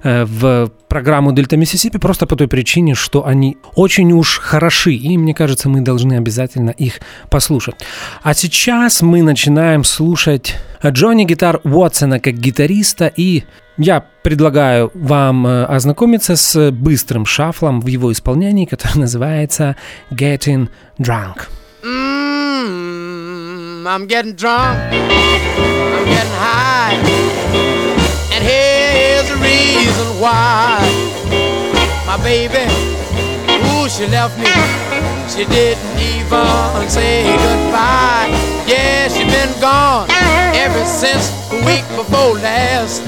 в 0.03 0.71
программу 0.89 1.33
Дельта 1.33 1.57
Миссисипи 1.57 1.99
просто 1.99 2.27
по 2.27 2.37
той 2.37 2.47
причине, 2.47 2.95
что 2.95 3.27
они 3.27 3.57
очень 3.75 4.13
уж 4.13 4.39
хороши, 4.39 4.93
и 4.93 5.17
мне 5.17 5.35
кажется, 5.35 5.71
мы 5.71 5.81
должны 5.81 6.15
обязательно 6.15 6.71
их 6.71 7.01
послушать. 7.31 7.77
А 8.23 8.35
сейчас 8.35 9.01
мы 9.01 9.23
начинаем 9.23 9.83
слушать 9.83 10.57
Джонни 10.85 11.25
Гитар 11.25 11.61
Уотсона 11.65 12.21
как 12.21 12.35
гитариста, 12.35 13.07
и 13.07 13.45
я 13.77 14.05
предлагаю 14.23 14.91
вам 14.95 15.47
э, 15.47 15.65
ознакомиться 15.65 16.37
с 16.37 16.71
быстрым 16.71 17.27
шафлом 17.27 17.81
в 17.81 17.87
его 17.87 18.13
исполнении, 18.13 18.67
который 18.67 18.99
называется 18.99 19.77
Getting 20.11 20.69
Drunk. 20.99 21.49
Mm, 21.83 23.87
I'm 23.87 24.07
getting 24.07 24.35
drunk, 24.35 24.79
I'm 24.91 26.05
getting 26.07 26.33
high, 26.39 26.97
and 28.33 28.43
here's 28.43 29.29
the 29.29 29.37
reason 29.37 30.21
why. 30.21 30.81
My 32.07 32.17
baby, 32.23 32.65
ooh, 33.51 33.89
she 33.89 34.07
left 34.07 34.39
me 34.39 34.47
She 35.29 35.45
didn't 35.47 35.99
even 35.99 36.89
say 36.89 37.25
goodbye. 37.25 38.31
Yeah, 38.67 39.09
she 39.09 39.25
been 39.25 39.53
gone 39.61 40.09
ever 40.55 40.85
since 40.85 41.31
the 41.49 41.57
week 41.67 41.85
before 41.97 42.35
last. 42.35 43.03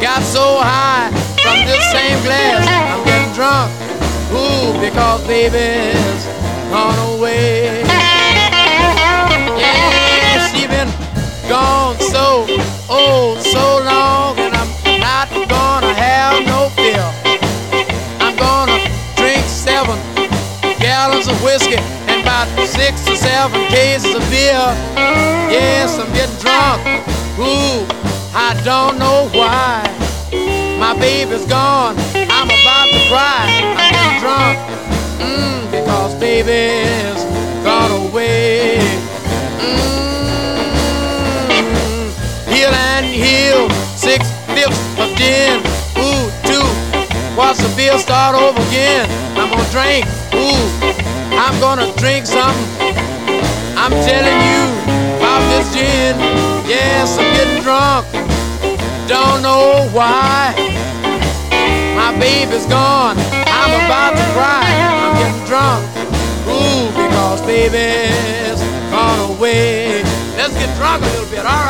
Got 0.00 0.22
so 0.22 0.58
high 0.62 1.10
from 1.42 1.66
this 1.66 1.82
same 1.90 2.22
glass, 2.22 2.62
I'm 2.70 3.04
getting 3.04 3.34
drunk. 3.34 3.72
Ooh, 4.30 4.72
because 4.78 5.26
baby's 5.26 6.24
gone 6.70 6.98
away. 7.18 7.82
Yeah, 9.58 10.46
she 10.54 10.68
been 10.68 10.88
gone 11.48 11.98
so, 11.98 12.46
oh, 12.88 13.36
so 13.42 13.82
long, 13.82 14.38
and 14.38 14.54
I'm 14.54 14.70
not 15.00 15.28
gonna 15.48 15.92
have 15.92 16.46
no 16.46 16.70
fear. 16.78 17.02
I'm 18.20 18.36
gonna 18.36 18.78
drink 19.16 19.42
seven 19.46 19.98
gallons 20.78 21.26
of 21.26 21.42
whiskey 21.42 21.74
and 22.06 22.22
about 22.22 22.46
six 22.68 23.02
or 23.08 23.16
seven 23.16 23.66
cases 23.66 24.14
of 24.14 24.22
beer. 24.30 24.62
Yes, 25.50 25.98
I'm 25.98 26.06
getting 26.14 26.38
drunk. 26.38 26.86
Ooh, 27.40 27.82
I 28.40 28.54
don't 28.62 29.00
know 29.00 29.28
why. 29.32 29.82
My 30.78 30.96
baby's 30.96 31.44
gone. 31.46 31.96
I'm 32.14 32.46
about 32.46 32.86
to 32.86 33.00
cry. 33.10 33.50
I'm 33.74 33.90
getting 33.90 34.20
drunk. 34.22 34.58
Mmm, 35.18 35.66
because 35.72 36.14
baby's 36.14 37.24
gone 37.64 37.90
away. 37.90 38.78
Mmm, 39.58 40.14
heel 42.46 42.70
and 42.70 43.06
heel, 43.06 43.68
six 43.96 44.30
fifths 44.54 44.78
of 45.02 45.10
gin. 45.18 45.58
Ooh, 45.98 46.30
two. 46.46 46.62
What's 47.34 47.58
the 47.60 47.74
bill? 47.74 47.98
Start 47.98 48.36
over 48.36 48.62
again. 48.68 49.10
I'm 49.36 49.50
gonna 49.50 49.68
drink. 49.74 50.06
Ooh, 50.38 50.62
I'm 51.34 51.58
gonna 51.58 51.92
drink 51.96 52.24
something. 52.24 52.94
I'm 53.74 53.90
telling 54.06 54.40
you 54.46 55.17
about 55.38 55.50
this 55.50 55.72
gin. 55.72 56.18
Yes, 56.66 57.18
I'm 57.18 57.30
getting 57.34 57.62
drunk. 57.62 58.06
Don't 59.06 59.42
know 59.42 59.88
why. 59.92 60.54
My 61.94 62.10
baby's 62.18 62.66
gone. 62.66 63.16
I'm 63.46 63.72
about 63.86 64.16
to 64.18 64.26
cry. 64.34 64.66
I'm 64.66 65.14
getting 65.22 65.44
drunk. 65.46 65.84
Ooh, 66.48 66.90
because 66.90 67.40
baby's 67.42 68.60
gone 68.90 69.36
away. 69.36 70.02
Let's 70.36 70.54
get 70.54 70.74
drunk 70.76 71.02
a 71.02 71.06
little 71.06 71.30
bit, 71.30 71.44
all 71.46 71.68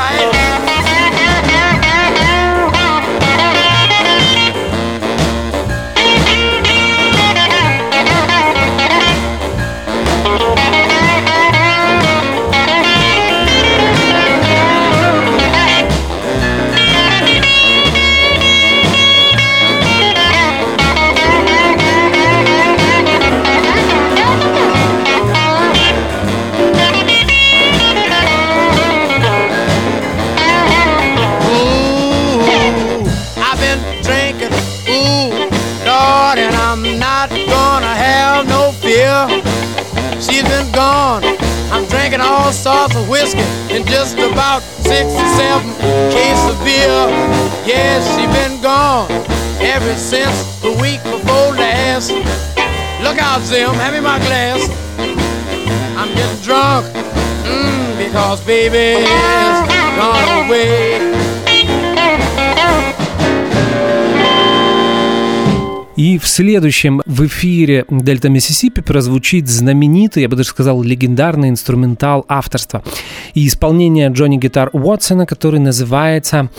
drinking 42.18 42.35
all 42.35 42.52
sorts 42.52 42.96
of 42.96 43.09
whiskey 43.09 43.40
and 43.70 43.87
just 43.87 44.16
about 44.18 44.62
six 44.62 45.12
or 45.12 45.28
seven 45.37 45.70
cases 46.11 46.50
of 46.50 46.59
beer. 46.64 47.09
Yes, 47.64 48.07
she's 48.16 48.31
been 48.37 48.61
gone 48.62 49.11
ever 49.61 49.94
since 49.94 50.61
the 50.61 50.72
week 50.81 51.02
before 51.04 51.54
last. 51.54 52.11
Look 53.02 53.18
out, 53.18 53.40
Zim, 53.42 53.74
hand 53.74 53.94
me 53.94 54.00
my 54.00 54.18
glass. 54.18 54.68
I'm 55.96 56.14
getting 56.14 56.42
drunk, 56.42 56.87
mm, 57.44 57.98
because 57.98 58.40
baby's 58.44 59.07
gone 59.96 60.46
away. 60.46 61.17
И 65.99 66.17
в 66.17 66.27
следующем 66.29 67.03
в 67.07 67.27
эфире 67.27 67.85
Дельта 67.91 68.29
Миссисипи 68.29 68.83
прозвучит 68.83 69.49
знаменитый, 69.49 70.23
я 70.23 70.29
бы 70.29 70.37
даже 70.37 70.51
сказал, 70.51 70.81
легендарный 70.81 71.49
инструментал 71.49 72.25
авторства 72.29 72.85
и 73.35 73.49
исполнение 73.49 74.09
Джонни 74.09 74.37
Гитар 74.37 74.71
Уотсона, 74.73 75.27
который 75.27 75.59
называется 75.59 76.51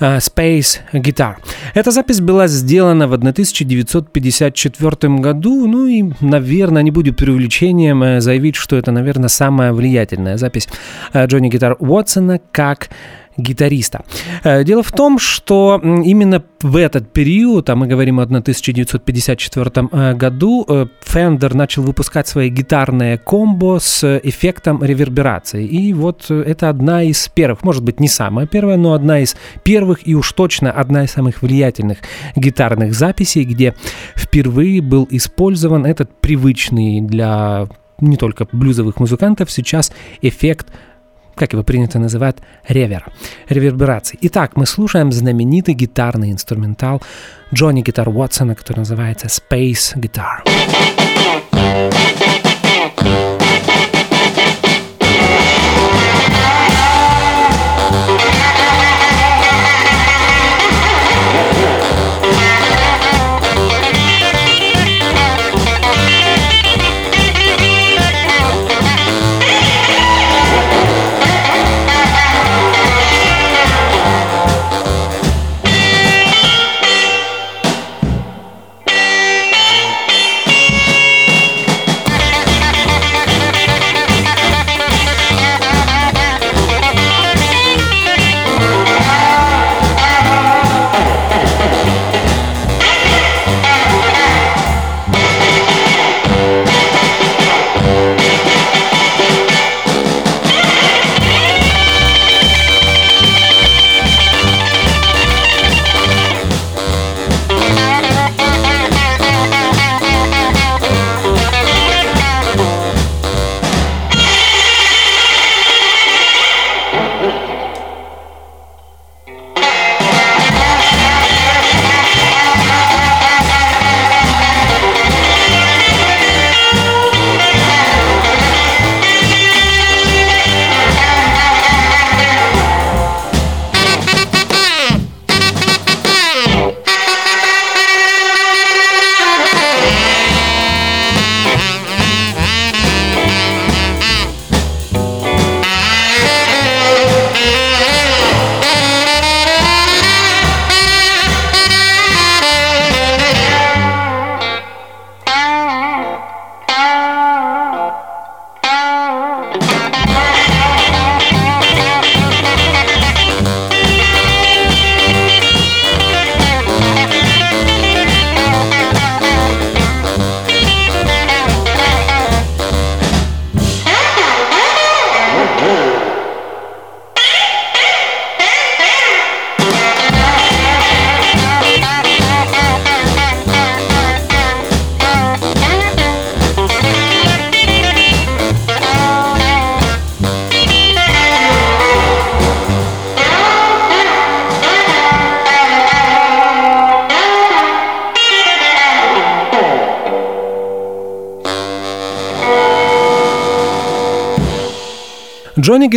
э, 0.00 0.16
Space 0.16 0.80
Guitar. 0.92 1.36
Эта 1.74 1.92
запись 1.92 2.20
была 2.20 2.48
сделана 2.48 3.06
в 3.06 3.12
1954 3.12 5.14
году, 5.14 5.68
ну 5.68 5.86
и, 5.86 6.02
наверное, 6.20 6.82
не 6.82 6.90
будет 6.90 7.16
преувеличением 7.16 8.02
э, 8.02 8.20
заявить, 8.20 8.56
что 8.56 8.74
это, 8.74 8.90
наверное, 8.90 9.28
самая 9.28 9.72
влиятельная 9.72 10.36
запись 10.38 10.66
э, 11.12 11.24
Джонни 11.26 11.50
Гитар 11.50 11.76
Уотсона 11.78 12.40
как 12.50 12.88
гитариста. 13.36 14.04
Э, 14.44 14.64
Дело 14.64 14.82
в 14.82 14.92
том, 14.92 15.18
что 15.18 15.80
именно 15.82 16.42
в 16.60 16.76
этот 16.76 17.12
период, 17.12 17.70
а 17.70 17.76
мы 17.76 17.86
говорим 17.86 18.20
о 18.20 18.22
1954 18.22 19.88
э, 19.92 20.14
году, 20.14 20.64
э, 20.68 20.86
Fender 21.04 21.54
начал 21.56 21.82
выпускать 21.82 22.28
свои 22.28 22.48
гитарные 22.48 23.18
комбо 23.18 23.78
с 23.80 24.18
эффектом 24.22 24.82
реверберации. 24.82 25.66
И 25.66 25.92
вот 25.92 26.30
это 26.30 26.68
одна 26.68 27.02
из 27.02 27.28
первых, 27.28 27.62
может 27.62 27.82
быть, 27.82 28.00
не 28.00 28.08
самая 28.08 28.46
первая, 28.46 28.76
но 28.76 28.92
одна 28.92 29.20
из 29.20 29.36
первых 29.62 30.06
и 30.06 30.14
уж 30.14 30.32
точно 30.32 30.70
одна 30.70 31.04
из 31.04 31.10
самых 31.12 31.42
влиятельных 31.42 31.98
гитарных 32.36 32.94
записей, 32.94 33.44
где 33.44 33.74
впервые 34.16 34.80
был 34.80 35.06
использован 35.10 35.86
этот 35.86 36.10
привычный 36.20 37.00
для 37.00 37.68
не 38.00 38.16
только 38.16 38.46
блюзовых 38.52 38.98
музыкантов 38.98 39.50
сейчас 39.50 39.92
эффект 40.20 40.66
как 41.34 41.52
его 41.52 41.62
принято 41.62 41.98
называть, 41.98 42.36
ревер, 42.68 43.06
реверберации. 43.48 44.18
Итак, 44.22 44.56
мы 44.56 44.66
слушаем 44.66 45.12
знаменитый 45.12 45.74
гитарный 45.74 46.30
инструментал 46.30 47.02
Джонни 47.52 47.82
Гитар 47.82 48.08
Уотсона, 48.08 48.54
который 48.54 48.78
называется 48.78 49.26
Space 49.26 49.94
Guitar. 49.96 50.42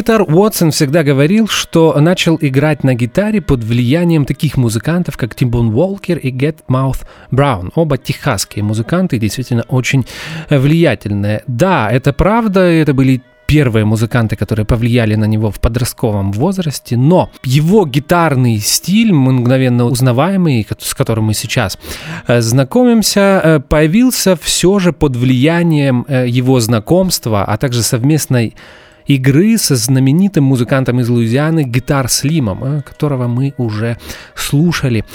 Гитар 0.06 0.22
Уотсон 0.22 0.70
всегда 0.70 1.02
говорил, 1.02 1.48
что 1.48 2.00
начал 2.00 2.38
играть 2.40 2.84
на 2.84 2.94
гитаре 2.94 3.42
под 3.42 3.64
влиянием 3.64 4.26
таких 4.26 4.56
музыкантов, 4.56 5.18
как 5.18 5.34
Тимбон 5.34 5.74
Уолкер 5.74 6.20
и 6.20 6.32
Get 6.32 6.58
Mouth 6.70 7.08
Браун. 7.32 7.72
Оба 7.74 7.98
техасские 7.98 8.64
музыканты, 8.64 9.18
действительно 9.18 9.64
очень 9.64 10.06
влиятельные. 10.48 11.42
Да, 11.48 11.90
это 11.90 12.14
правда, 12.14 12.60
это 12.60 12.94
были 12.94 13.24
первые 13.48 13.86
музыканты, 13.86 14.36
которые 14.36 14.68
повлияли 14.68 15.16
на 15.16 15.26
него 15.26 15.50
в 15.50 15.60
подростковом 15.60 16.32
возрасте, 16.34 16.98
но 16.98 17.32
его 17.44 17.88
гитарный 17.88 18.60
стиль, 18.60 19.12
мгновенно 19.12 19.86
узнаваемый, 19.86 20.68
с 20.78 20.94
которым 20.94 21.26
мы 21.26 21.34
сейчас 21.34 21.80
э, 22.28 22.42
знакомимся, 22.42 23.42
э, 23.44 23.60
появился 23.60 24.36
все 24.36 24.78
же 24.78 24.94
под 24.94 25.16
влиянием 25.16 26.06
э, 26.08 26.28
его 26.28 26.60
знакомства, 26.60 27.44
а 27.44 27.58
также 27.58 27.82
совместной 27.82 28.54
игры 29.08 29.58
со 29.58 29.76
знаменитым 29.76 30.44
музыкантом 30.44 31.00
из 31.00 31.10
Луизианы 31.10 31.64
Гитар 31.64 32.10
Слимом, 32.10 32.82
которого 32.82 33.28
мы 33.28 33.54
уже 33.58 33.98
слушали 34.36 35.06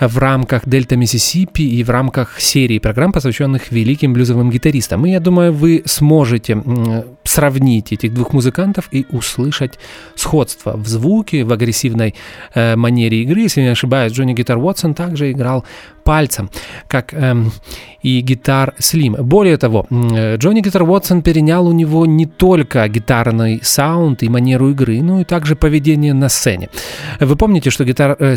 в 0.00 0.18
рамках 0.18 0.62
Дельта 0.68 0.96
Миссисипи 0.96 1.62
и 1.62 1.82
в 1.82 1.90
рамках 1.90 2.40
серии 2.40 2.78
программ, 2.78 3.12
посвященных 3.12 3.72
великим 3.72 4.12
блюзовым 4.12 4.50
гитаристам. 4.50 5.04
И 5.06 5.10
я 5.10 5.20
думаю, 5.20 5.52
вы 5.52 5.82
сможете 5.86 6.62
сравнить 7.24 7.92
этих 7.92 8.14
двух 8.14 8.32
музыкантов 8.32 8.88
и 8.92 9.06
услышать 9.10 9.78
сходство 10.14 10.76
в 10.76 10.86
звуке, 10.86 11.44
в 11.44 11.52
агрессивной 11.52 12.14
э, 12.54 12.76
манере 12.76 13.22
игры. 13.22 13.40
Если 13.40 13.60
не 13.60 13.68
ошибаюсь, 13.68 14.12
Джонни 14.12 14.34
Гитар 14.34 14.58
Уотсон 14.58 14.94
также 14.94 15.32
играл 15.32 15.64
пальцем, 16.08 16.48
как 16.88 17.12
эм, 17.12 17.52
и 18.02 18.22
гитар 18.22 18.72
Слим. 18.78 19.14
Более 19.18 19.58
того, 19.58 19.86
э, 19.90 20.36
Джонни 20.36 20.62
Гитар 20.62 20.82
Уотсон 20.82 21.20
перенял 21.20 21.66
у 21.66 21.72
него 21.72 22.06
не 22.06 22.24
только 22.24 22.88
гитарный 22.88 23.60
саунд 23.62 24.22
и 24.22 24.28
манеру 24.30 24.70
игры, 24.70 25.02
но 25.02 25.20
и 25.20 25.24
также 25.24 25.54
поведение 25.54 26.14
на 26.14 26.30
сцене. 26.30 26.70
Вы 27.20 27.36
помните, 27.36 27.68
что 27.70 27.84
гитар 27.84 28.16
э, 28.18 28.36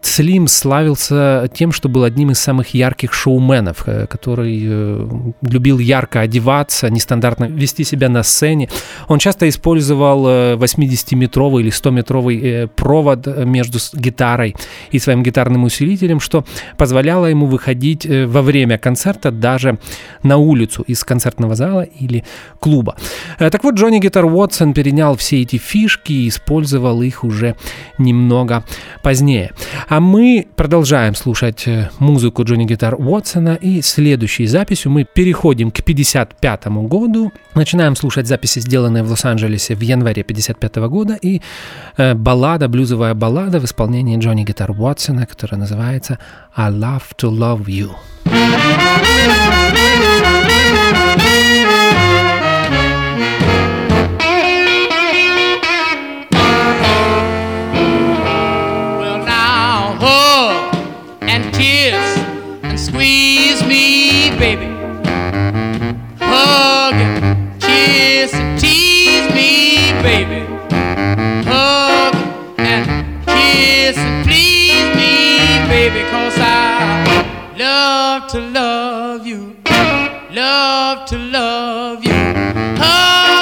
Слим 0.00 0.46
славился 0.46 1.50
тем, 1.52 1.72
что 1.72 1.88
был 1.88 2.04
одним 2.04 2.30
из 2.30 2.38
самых 2.38 2.72
ярких 2.72 3.12
шоуменов, 3.12 3.82
э, 3.86 4.06
который 4.06 4.62
э, 4.64 5.08
любил 5.42 5.80
ярко 5.80 6.20
одеваться, 6.20 6.88
нестандартно 6.88 7.46
вести 7.46 7.82
себя 7.82 8.08
на 8.08 8.22
сцене. 8.22 8.68
Он 9.08 9.18
часто 9.18 9.48
использовал 9.48 10.26
80-метровый 10.56 11.62
э, 11.62 11.66
или 11.66 11.72
100-метровый 11.72 12.68
провод 12.68 13.26
между 13.44 13.78
гитарой 13.94 14.54
и 14.92 15.00
своим 15.00 15.24
гитарным 15.24 15.64
усилителем, 15.64 16.20
что 16.20 16.44
позволяло 16.76 17.26
ему 17.26 17.46
выходить 17.46 18.06
во 18.06 18.42
время 18.42 18.78
концерта 18.78 19.32
даже 19.32 19.78
на 20.22 20.36
улицу 20.36 20.82
из 20.82 21.02
концертного 21.02 21.56
зала 21.56 21.82
или 21.82 22.24
клуба. 22.60 22.96
Так 23.38 23.64
вот, 23.64 23.74
Джонни 23.74 23.98
Гитар 23.98 24.24
Уотсон 24.24 24.74
перенял 24.74 25.16
все 25.16 25.42
эти 25.42 25.56
фишки 25.56 26.12
и 26.12 26.28
использовал 26.28 27.02
их 27.02 27.24
уже 27.24 27.56
немного 27.98 28.64
позднее. 29.02 29.52
А 29.88 30.00
мы 30.00 30.46
продолжаем 30.54 31.14
слушать 31.14 31.66
э, 31.66 31.88
музыку 31.98 32.44
Джонни 32.44 32.66
Гитар 32.66 32.94
Уотсона, 32.94 33.54
и 33.54 33.80
следующей 33.80 34.46
записью 34.46 34.92
мы 34.92 35.04
переходим 35.04 35.70
к 35.70 35.82
55 35.82 36.66
году, 36.66 37.32
начинаем 37.54 37.96
слушать 37.96 38.26
записи, 38.26 38.58
сделанные 38.58 39.02
в 39.02 39.08
Лос-Анджелесе 39.08 39.74
в 39.74 39.80
январе 39.80 40.22
55 40.24 40.76
года, 40.76 41.14
и 41.14 41.40
э, 41.96 42.12
баллада, 42.12 42.68
блюзовая 42.68 43.14
баллада 43.14 43.60
в 43.60 43.64
исполнении 43.64 44.18
Джонни 44.18 44.44
Гитар 44.44 44.72
Уотсона, 44.72 45.24
которая 45.24 45.58
называется 45.58 46.18
«I 46.54 46.70
love 46.70 47.04
to 47.16 47.30
love 47.30 47.64
you». 47.64 47.92
Love 77.58 78.30
to 78.30 78.40
love 78.40 79.26
you. 79.26 79.56
Love 80.30 81.06
to 81.08 81.18
love 81.18 82.04
you. 82.04 82.12
Hug, 82.12 83.37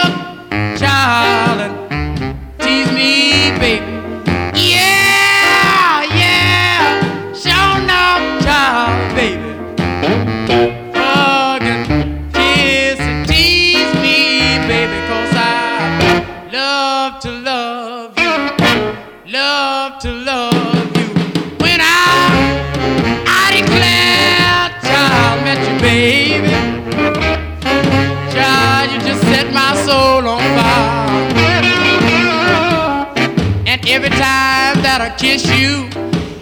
time 34.99 35.09
that 35.09 35.13
I 35.13 35.17
kiss 35.17 35.45
you. 35.59 35.89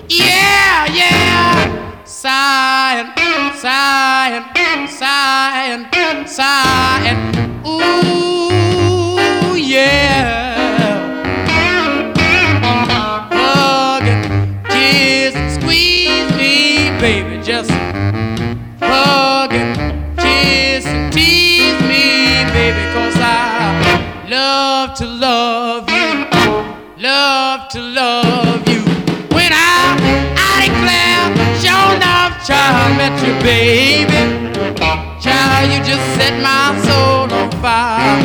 Yeah, 0.09 0.87
yeah. 0.93 2.05
Sighing, 2.05 3.11
sighing, 3.59 4.89
sighing, 4.89 6.27
sighing. 6.27 7.19
Ooh, 7.67 9.57
yeah. 9.57 10.93
Hug 13.31 14.03
and 14.71 15.53
squeeze 15.53 16.31
me, 16.37 16.91
baby. 17.01 17.43
Just 17.43 17.71
hug 18.81 19.53
and 19.53 20.19
tease 20.19 20.87
me, 20.87 22.45
baby. 22.53 22.85
Cause 22.95 23.17
I 23.19 24.27
love 24.29 24.97
to 24.99 25.07
love 25.07 25.89
you 25.89 25.94
to 27.75 27.81
love 27.81 28.69
you. 28.69 28.83
When 29.35 29.51
I, 29.51 29.99
I 30.39 30.55
declare, 30.63 31.27
sure 31.59 31.97
enough, 31.97 32.47
child, 32.47 32.97
met 32.97 33.19
you, 33.27 33.35
baby. 33.43 34.23
Child, 35.21 35.73
you 35.73 35.79
just 35.83 36.07
set 36.15 36.41
my 36.41 36.71
soul 36.87 37.27
on 37.35 37.51
fire. 37.61 38.23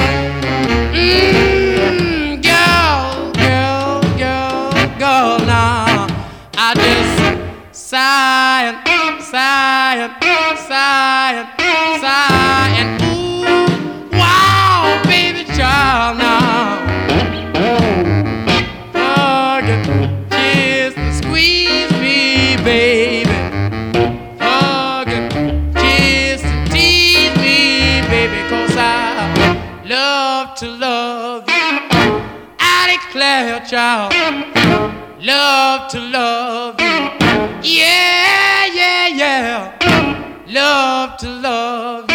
Mmm, 0.94 2.44
girl, 2.44 3.32
girl, 3.42 4.02
girl, 4.20 4.70
girl, 5.00 5.40
now 5.48 6.06
I 6.54 6.76
just 6.76 7.90
sigh 7.90 8.80
and 8.86 9.24
sigh 9.24 9.69
declare, 33.10 33.60
child, 33.66 34.14
love 35.20 35.90
to 35.92 36.00
love 36.00 36.80
you. 36.80 36.88
Yeah, 37.64 38.66
yeah, 38.74 39.08
yeah. 39.08 40.44
Love 40.48 41.18
to 41.18 41.30
love 41.30 42.04
you. 42.04 42.09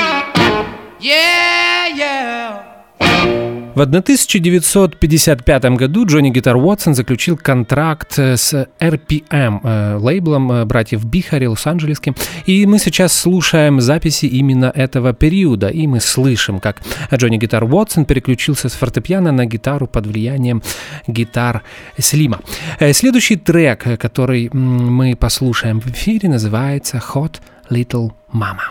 В 3.74 3.80
1955 3.80 5.64
году 5.64 6.06
Джонни 6.06 6.30
Гитар 6.30 6.56
Уотсон 6.56 6.94
заключил 6.94 7.36
контракт 7.36 8.16
с 8.16 8.68
RPM, 8.78 9.60
э, 9.64 9.96
лейблом 9.96 10.52
э, 10.52 10.64
братьев 10.64 11.04
Бихари, 11.04 11.46
Лос-Анджелесским. 11.46 12.14
И 12.46 12.66
мы 12.66 12.78
сейчас 12.78 13.12
слушаем 13.12 13.80
записи 13.80 14.26
именно 14.26 14.70
этого 14.72 15.12
периода. 15.12 15.68
И 15.68 15.88
мы 15.88 15.98
слышим, 15.98 16.60
как 16.60 16.82
Джонни 17.12 17.36
Гитар 17.36 17.64
Уотсон 17.64 18.04
переключился 18.04 18.68
с 18.68 18.74
фортепиано 18.74 19.32
на 19.32 19.44
гитару 19.44 19.88
под 19.88 20.06
влиянием 20.06 20.62
гитар 21.08 21.64
Слима. 21.98 22.38
Э, 22.78 22.92
следующий 22.92 23.34
трек, 23.34 23.98
который 23.98 24.50
мы 24.52 25.16
послушаем 25.16 25.80
в 25.80 25.88
эфире, 25.88 26.28
называется 26.28 27.02
Hot 27.12 27.40
Little 27.70 28.12
Mama. 28.32 28.70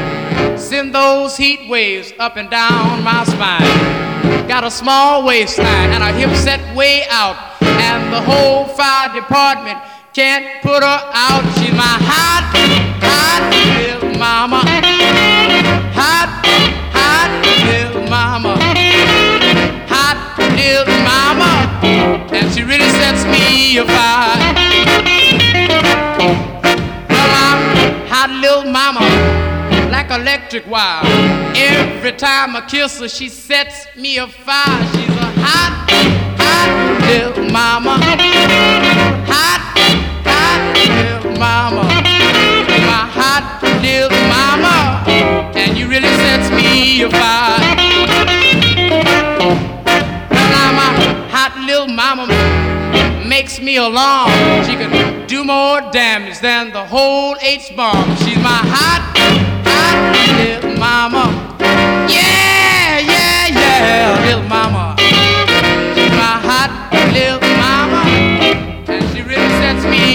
Those 0.91 1.37
heat 1.37 1.69
waves 1.69 2.11
up 2.19 2.35
and 2.35 2.49
down 2.49 3.01
my 3.01 3.23
spine. 3.23 4.47
Got 4.49 4.65
a 4.65 4.71
small 4.71 5.25
waistline 5.25 5.91
and 5.91 6.03
a 6.03 6.11
hip 6.11 6.35
set 6.35 6.59
way 6.75 7.05
out. 7.09 7.37
And 7.61 8.11
the 8.11 8.19
whole 8.19 8.65
fire 8.65 9.13
department 9.13 9.79
can't 10.13 10.61
put 10.61 10.83
her 10.83 10.99
out. 11.13 11.43
She's 11.55 11.71
my 11.71 11.95
hot, 12.11 12.51
hot 12.99 13.43
little 13.55 14.19
mama. 14.19 14.63
Hot, 15.95 16.43
hot 16.91 17.31
little 17.45 18.09
mama. 18.09 18.57
Hot 19.87 20.19
little 20.57 20.99
mama. 21.07 22.35
And 22.35 22.53
she 22.53 22.63
really 22.63 22.89
sets 22.89 23.23
me 23.25 23.77
afire. 23.77 24.40
Electric 30.11 30.67
wire. 30.67 31.01
Every 31.55 32.11
time 32.11 32.55
I 32.55 32.61
kiss 32.67 32.99
her, 32.99 33.07
she 33.07 33.29
sets 33.29 33.87
me 33.95 34.17
afire. 34.17 34.83
She's 34.91 35.09
a 35.09 35.29
hot, 35.39 35.89
hot 36.37 36.71
little 37.07 37.49
mama. 37.49 37.97
Hot, 39.31 39.61
hot 40.27 40.61
little 40.75 41.39
mama. 41.39 41.83
My 42.91 43.03
hot 43.19 43.59
little 43.81 44.09
mama. 44.27 45.03
And 45.57 45.77
you 45.77 45.87
really 45.87 46.13
sets 46.23 46.49
me 46.51 47.03
afire. 47.03 47.59
Now 50.29 50.71
my 50.73 50.91
hot 51.31 51.53
little 51.65 51.87
mama 51.87 52.27
makes 53.27 53.61
me 53.61 53.77
alarm. 53.77 54.31
She 54.65 54.75
can 54.75 55.25
do 55.27 55.43
more 55.45 55.79
damage 55.91 56.39
than 56.39 56.71
the 56.73 56.83
whole 56.83 57.37
H 57.41 57.73
bomb. 57.77 58.15
She's 58.17 58.37
my 58.37 58.59
hot, 58.75 59.15
hot 59.15 59.50
little 60.37 60.75
mama. 60.77 61.25
Yeah, 62.07 62.99
yeah, 62.99 63.47
yeah, 63.47 64.25
little 64.25 64.47
mama. 64.47 64.95
My 66.21 66.35
hot 66.47 66.71
little 67.13 67.41
mama, 67.57 68.01
and 68.87 69.03
she 69.15 69.21
really 69.21 69.49
sets 69.61 69.85
me. 69.85 70.11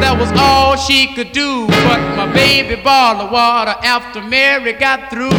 That 0.00 0.16
was 0.18 0.30
all 0.38 0.76
she 0.76 1.12
could 1.14 1.32
do. 1.32 1.66
But 1.66 2.00
my 2.16 2.32
baby 2.32 2.76
the 2.76 3.28
water 3.30 3.74
after 3.82 4.22
Mary 4.22 4.72
got 4.72 5.10
through. 5.10 5.30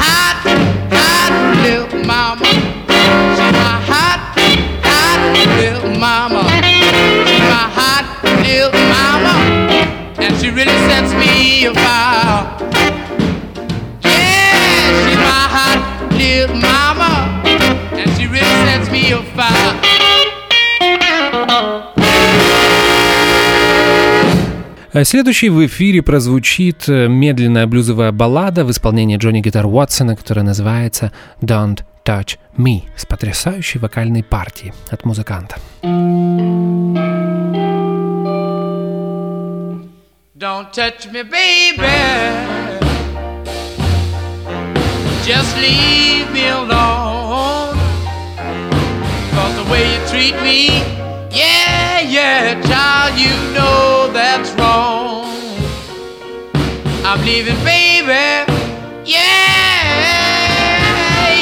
Hot, 0.00 0.42
hot 0.90 1.32
little 1.62 2.04
mama. 2.04 2.44
She's 2.44 3.52
my 3.52 3.76
hot, 3.90 4.20
hot 4.82 5.20
little 5.58 5.98
mama. 5.98 6.42
She's 7.26 7.46
my 7.52 7.66
hot 7.78 8.06
little 8.44 8.72
mama. 8.94 9.34
And 10.22 10.36
she 10.40 10.50
really 10.50 10.78
sets 10.88 11.12
me 11.14 11.66
afire. 11.66 12.44
Yeah, 14.02 14.86
she's 15.04 15.20
my 15.20 15.44
hot 15.56 15.80
little 16.12 16.56
mama. 16.56 17.42
And 17.96 18.10
she 18.16 18.26
really 18.26 18.58
sets 18.66 18.90
me 18.90 19.12
afire. 19.12 20.05
Следующий 25.04 25.50
в 25.50 25.66
эфире 25.66 26.00
прозвучит 26.00 26.88
э, 26.88 27.08
медленная 27.08 27.66
блюзовая 27.66 28.12
баллада 28.12 28.64
в 28.64 28.70
исполнении 28.70 29.16
Джонни 29.16 29.40
Гитар 29.40 29.66
Уотсона, 29.66 30.16
которая 30.16 30.44
называется 30.44 31.12
«Don't 31.42 31.80
Touch 32.04 32.38
Me» 32.56 32.84
с 32.96 33.04
потрясающей 33.04 33.78
вокальной 33.78 34.22
партией 34.22 34.72
от 34.90 35.04
музыканта. 35.04 35.56
Don't 40.38 40.70
touch 40.72 41.10
me, 41.12 41.22
baby. 41.24 42.56
Just 45.24 45.56
leave 45.58 46.30
me 46.32 46.46
alone. 46.48 47.76
Cause 49.34 49.54
the 49.56 49.70
way 49.70 49.82
you 49.92 50.00
treat 50.06 50.34
me, 50.42 50.68
yeah, 51.30 52.00
yeah, 52.00 52.60
child, 52.62 53.05
leaving, 57.26 57.58
baby. 57.64 58.46
Yeah, 59.04 59.24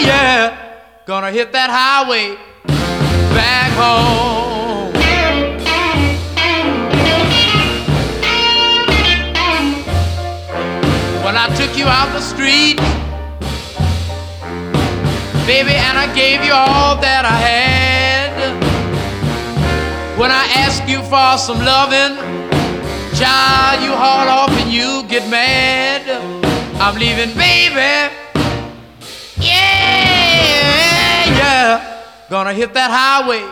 yeah. 0.09 0.57
Gonna 1.05 1.31
hit 1.31 1.53
that 1.53 1.68
highway 1.68 2.37
back 3.37 3.70
home. 3.77 4.94
When 11.23 11.37
I 11.37 11.55
took 11.55 11.77
you 11.77 11.85
out 11.85 12.11
the 12.14 12.23
street, 12.23 12.79
baby, 15.47 15.75
and 15.77 15.99
I 15.99 16.07
gave 16.14 16.42
you 16.42 16.55
all 16.55 16.97
that 16.97 17.27
I 17.27 17.37
had. 17.51 18.33
When 20.18 20.31
I 20.31 20.47
asked 20.64 20.88
you 20.88 21.03
for 21.03 21.37
some 21.37 21.59
loving, 21.59 22.43
Child, 23.14 23.85
you 23.85 23.92
haul 23.92 24.29
off 24.29 24.50
and 24.50 24.72
you 24.72 25.05
get 25.09 25.31
mad. 25.31 26.03
I'm 26.81 26.96
leaving, 26.98 27.33
baby. 27.37 28.12
Yeah, 29.38 31.24
yeah. 31.38 32.03
Gonna 32.29 32.53
hit 32.53 32.74
that 32.74 32.90
highway 32.90 33.46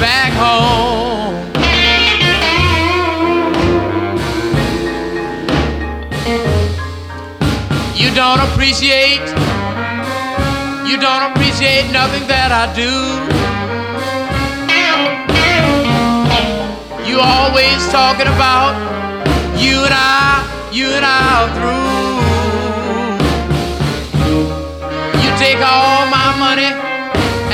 back 0.00 0.32
home. 0.32 1.34
You 7.94 8.14
don't 8.14 8.40
appreciate, 8.48 9.20
you 10.88 10.96
don't 10.96 11.32
appreciate 11.32 11.92
nothing 11.92 12.26
that 12.28 12.50
I 12.50 12.72
do. 12.74 13.34
You 17.14 17.20
always 17.20 17.78
talking 17.92 18.26
about 18.26 18.74
you 19.56 19.84
and 19.86 19.94
I, 19.94 20.42
you 20.72 20.86
and 20.86 21.06
I 21.06 21.22
are 21.38 21.50
through. 21.54 21.94
You 25.22 25.30
take 25.38 25.62
all 25.62 26.10
my 26.10 26.34
money 26.36 26.74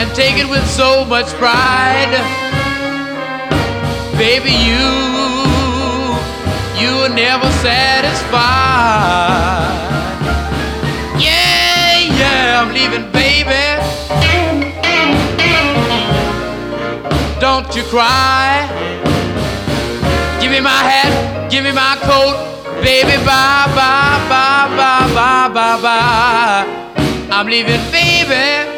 and 0.01 0.09
take 0.16 0.38
it 0.38 0.49
with 0.49 0.66
so 0.66 1.05
much 1.05 1.27
pride. 1.35 2.09
Baby, 4.16 4.57
you, 4.64 4.88
you 6.81 7.05
are 7.05 7.12
never 7.14 7.51
satisfied. 7.61 8.40
Yeah, 11.20 11.99
yeah, 12.16 12.62
I'm 12.62 12.73
leaving, 12.73 13.12
baby. 13.12 13.77
Don't 17.38 17.77
you 17.77 17.83
cry. 17.83 19.10
Me 20.61 20.64
my 20.64 20.73
hat, 20.73 21.51
give 21.51 21.64
me 21.64 21.73
my 21.73 21.96
coat, 22.03 22.37
baby, 22.83 23.16
bye, 23.25 23.64
bye, 23.75 24.20
bye, 24.29 24.68
bye, 24.77 25.09
bye, 25.14 25.49
bye, 25.49 25.81
bye. 25.81 26.66
I'm 27.31 27.46
leaving, 27.46 27.81
baby. 27.90 28.68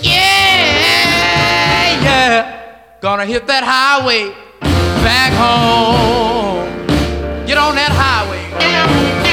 Yeah, 0.00 1.20
yeah. 2.00 2.98
Gonna 3.02 3.26
hit 3.26 3.46
that 3.46 3.62
highway 3.62 4.32
back 5.04 5.34
home. 5.34 6.64
Get 7.46 7.58
on 7.58 7.74
that 7.74 7.92
highway. 7.92 8.48
now. 8.58 9.23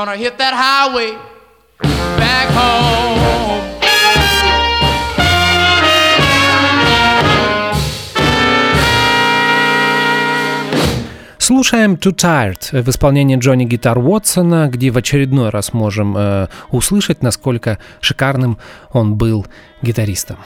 Gonna 0.00 0.16
hit 0.16 0.38
that 0.38 0.54
highway 0.54 1.12
back 2.16 2.48
home. 2.56 3.60
Слушаем 11.36 11.96
Too 11.96 12.14
Tired 12.14 12.82
в 12.82 12.88
исполнении 12.88 13.36
Джонни 13.36 13.66
Гитар 13.66 13.98
Уотсона, 13.98 14.70
где 14.72 14.90
в 14.90 14.96
очередной 14.96 15.50
раз 15.50 15.74
можем 15.74 16.16
э, 16.16 16.46
услышать, 16.70 17.22
насколько 17.22 17.78
шикарным 18.00 18.56
он 18.92 19.16
был 19.16 19.46
гитаристом. 19.82 20.38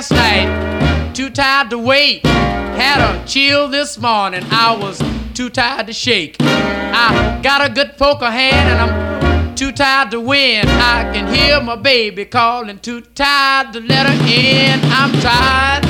Last 0.00 0.12
night, 0.12 1.12
too 1.12 1.28
tired 1.28 1.68
to 1.68 1.76
wait. 1.76 2.24
Had 2.24 3.00
a 3.02 3.26
chill 3.26 3.68
this 3.68 3.98
morning, 3.98 4.42
I 4.50 4.74
was 4.74 5.02
too 5.34 5.50
tired 5.50 5.88
to 5.88 5.92
shake. 5.92 6.36
I 6.40 7.38
got 7.42 7.68
a 7.68 7.70
good 7.70 7.98
poker 7.98 8.30
hand 8.30 8.70
and 8.70 8.80
I'm 8.80 9.54
too 9.54 9.72
tired 9.72 10.10
to 10.12 10.20
win. 10.20 10.66
I 10.66 11.10
can 11.12 11.26
hear 11.34 11.60
my 11.60 11.76
baby 11.76 12.24
calling, 12.24 12.78
too 12.78 13.02
tired 13.14 13.74
to 13.74 13.80
let 13.80 14.06
her 14.06 14.18
in. 14.26 14.80
I'm 14.84 15.12
tired. 15.20 15.84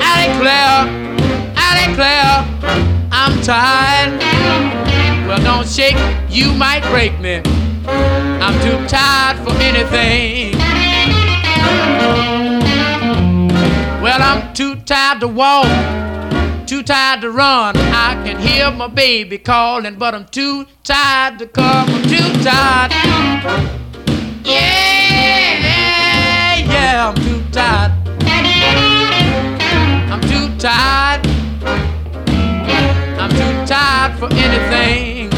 I 0.00 0.14
declare, 0.28 0.86
I 1.56 1.70
declare, 1.88 3.08
I'm 3.10 3.42
tired. 3.42 5.26
Well, 5.26 5.42
don't 5.42 5.68
shake, 5.68 5.96
you 6.30 6.52
might 6.52 6.84
break 6.84 7.18
me. 7.18 7.42
I'm 7.84 8.54
too 8.62 8.78
tired 8.86 9.38
for 9.38 9.54
anything. 9.60 10.81
Well, 14.02 14.20
I'm 14.20 14.52
too 14.52 14.76
tired 14.76 15.20
to 15.20 15.28
walk, 15.28 15.66
too 16.66 16.82
tired 16.82 17.20
to 17.22 17.30
run. 17.30 17.76
I 17.76 18.14
can 18.24 18.38
hear 18.38 18.70
my 18.70 18.88
baby 18.88 19.38
calling, 19.38 19.94
but 19.96 20.14
I'm 20.14 20.26
too 20.26 20.66
tired 20.82 21.38
to 21.38 21.46
come. 21.46 21.88
I'm 21.88 22.02
too 22.02 22.32
tired. 22.42 22.92
Yeah, 24.44 25.58
yeah, 26.58 27.08
I'm 27.08 27.14
too 27.22 27.42
tired. 27.52 27.92
I'm 30.12 30.20
too 30.20 30.48
tired. 30.58 31.26
I'm 33.18 33.30
too 33.30 33.66
tired 33.66 34.18
for 34.18 34.28
anything. 34.32 35.30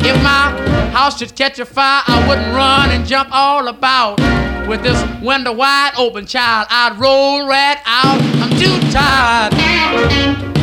If 0.00 0.22
my 0.22 0.67
house 0.90 1.18
should 1.18 1.34
catch 1.34 1.58
a 1.58 1.64
fire, 1.64 2.02
I 2.06 2.28
wouldn't 2.28 2.54
run 2.54 2.90
and 2.90 3.06
jump 3.06 3.30
all 3.32 3.68
about. 3.68 4.18
With 4.68 4.82
this 4.82 5.02
window 5.22 5.52
wide 5.52 5.92
open, 5.96 6.26
child, 6.26 6.66
I'd 6.70 6.98
roll 6.98 7.46
right 7.46 7.78
out. 7.86 8.20
I'm 8.42 8.50
too 8.58 8.78
tired. 8.90 10.57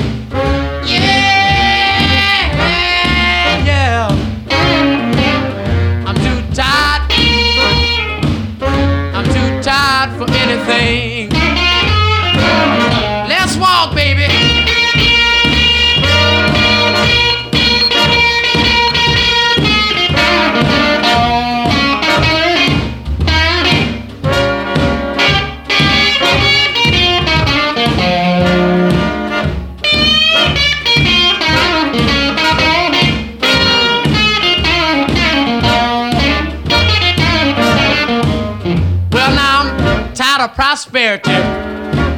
Prosperity. 40.55 41.31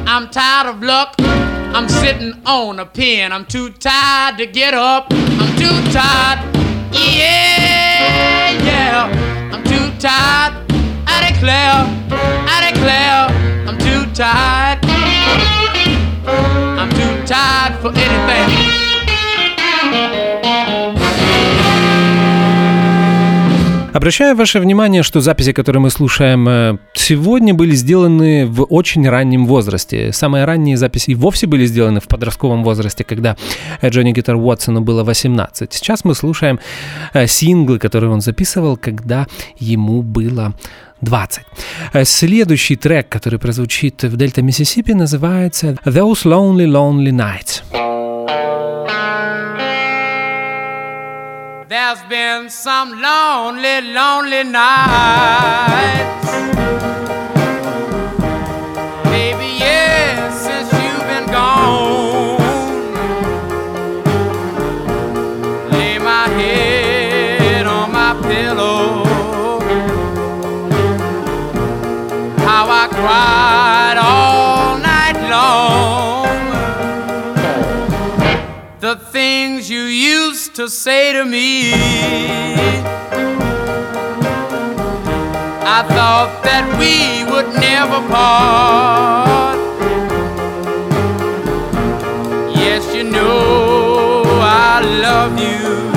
I'm 0.06 0.30
tired 0.30 0.68
of 0.68 0.82
luck. 0.82 1.14
I'm 1.18 1.88
sitting 1.88 2.40
on 2.46 2.78
a 2.78 2.86
pin. 2.86 3.32
I'm 3.32 3.44
too 3.44 3.70
tired 3.70 4.38
to 4.38 4.46
get 4.46 4.74
up. 4.74 5.08
I'm 5.10 5.56
too 5.58 5.76
tired. 5.92 6.38
Yeah, 6.94 8.52
yeah. 8.64 9.50
I'm 9.52 9.64
too 9.64 9.90
tired. 9.98 10.54
I 11.06 11.30
declare. 11.32 11.84
I 12.48 12.70
declare. 12.70 13.28
I'm 13.68 13.76
too 13.78 14.06
tired. 14.14 14.78
I'm 16.78 16.90
too 16.90 17.26
tired 17.26 17.74
for 17.80 17.90
anything. 17.92 18.68
Обращаю 23.98 24.36
ваше 24.36 24.60
внимание, 24.60 25.02
что 25.02 25.20
записи, 25.20 25.52
которые 25.52 25.82
мы 25.82 25.90
слушаем 25.90 26.48
э, 26.48 26.78
сегодня, 26.94 27.52
были 27.52 27.74
сделаны 27.74 28.46
в 28.46 28.62
очень 28.62 29.08
раннем 29.08 29.44
возрасте. 29.44 30.12
Самые 30.12 30.44
ранние 30.44 30.76
записи 30.76 31.14
вовсе 31.14 31.48
были 31.48 31.66
сделаны 31.66 31.98
в 31.98 32.06
подростковом 32.06 32.62
возрасте, 32.62 33.02
когда 33.02 33.36
э, 33.80 33.88
Джонни 33.88 34.12
Гитар 34.12 34.36
Уотсону 34.36 34.82
было 34.82 35.02
18. 35.02 35.72
Сейчас 35.72 36.04
мы 36.04 36.14
слушаем 36.14 36.60
э, 37.12 37.26
синглы, 37.26 37.80
которые 37.80 38.12
он 38.12 38.20
записывал, 38.20 38.76
когда 38.76 39.26
ему 39.58 40.02
было 40.02 40.54
20. 41.00 41.42
Следующий 42.04 42.76
трек, 42.76 43.08
который 43.08 43.40
прозвучит 43.40 44.04
в 44.04 44.16
Дельта 44.16 44.42
Миссисипи, 44.42 44.92
называется 44.92 45.76
«Those 45.84 46.22
Lonely 46.22 46.68
Lonely 46.68 47.10
Nights». 47.10 47.97
There's 51.68 52.02
been 52.04 52.48
some 52.48 52.98
lonely, 52.98 53.82
lonely 53.82 54.42
nights. 54.42 56.30
Baby, 59.04 59.58
since 60.32 60.72
you've 60.72 61.06
been 61.12 61.26
gone. 61.26 62.40
Lay 65.70 65.98
my 65.98 66.28
head 66.38 67.66
on 67.66 67.92
my 67.92 68.18
pillow. 68.22 69.04
How 72.46 72.66
I 72.70 72.88
cried 72.88 73.67
to 80.58 80.68
say 80.68 81.12
to 81.12 81.24
me. 81.24 81.72
I 85.76 85.84
thought 85.94 86.42
that 86.42 86.64
we 86.80 87.22
would 87.30 87.54
never 87.60 88.00
part. 88.08 89.58
Yes, 92.56 92.92
you 92.92 93.04
know 93.04 94.24
I 94.42 94.80
love 95.06 95.38
you. 95.38 95.92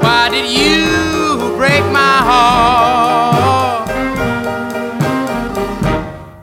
Why 0.00 0.30
did 0.30 0.48
you 0.48 1.56
break 1.58 1.84
my 1.92 2.22
heart? 2.30 3.90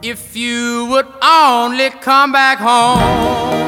If 0.00 0.36
you 0.36 0.86
would 0.90 1.08
only 1.20 1.90
come 1.90 2.30
back 2.30 2.58
home. 2.58 3.65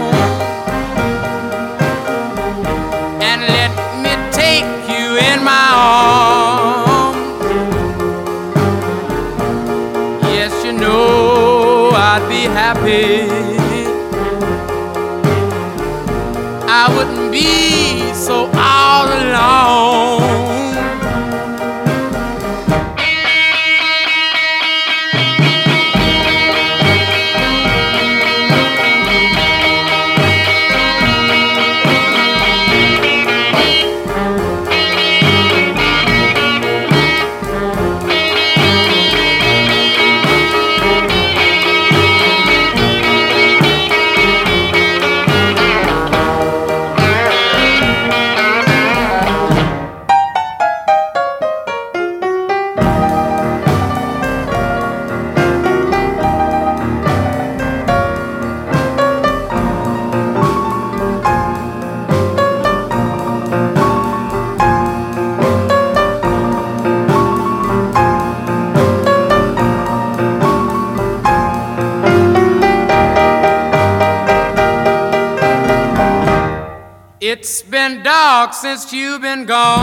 Been 79.29 79.45
gone. 79.45 79.78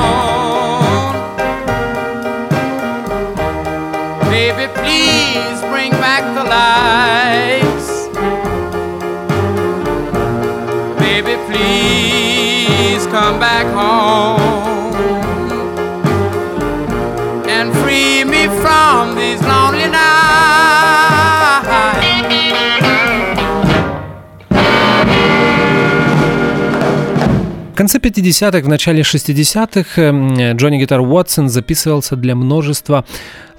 50-х, 28.25 28.65
в 28.65 28.67
начале 28.67 29.01
60-х 29.01 30.01
э, 30.01 30.53
Джонни 30.53 30.79
Гитар 30.79 30.99
Уотсон 30.99 31.47
записывался 31.47 32.15
для 32.15 32.35
множества 32.35 33.05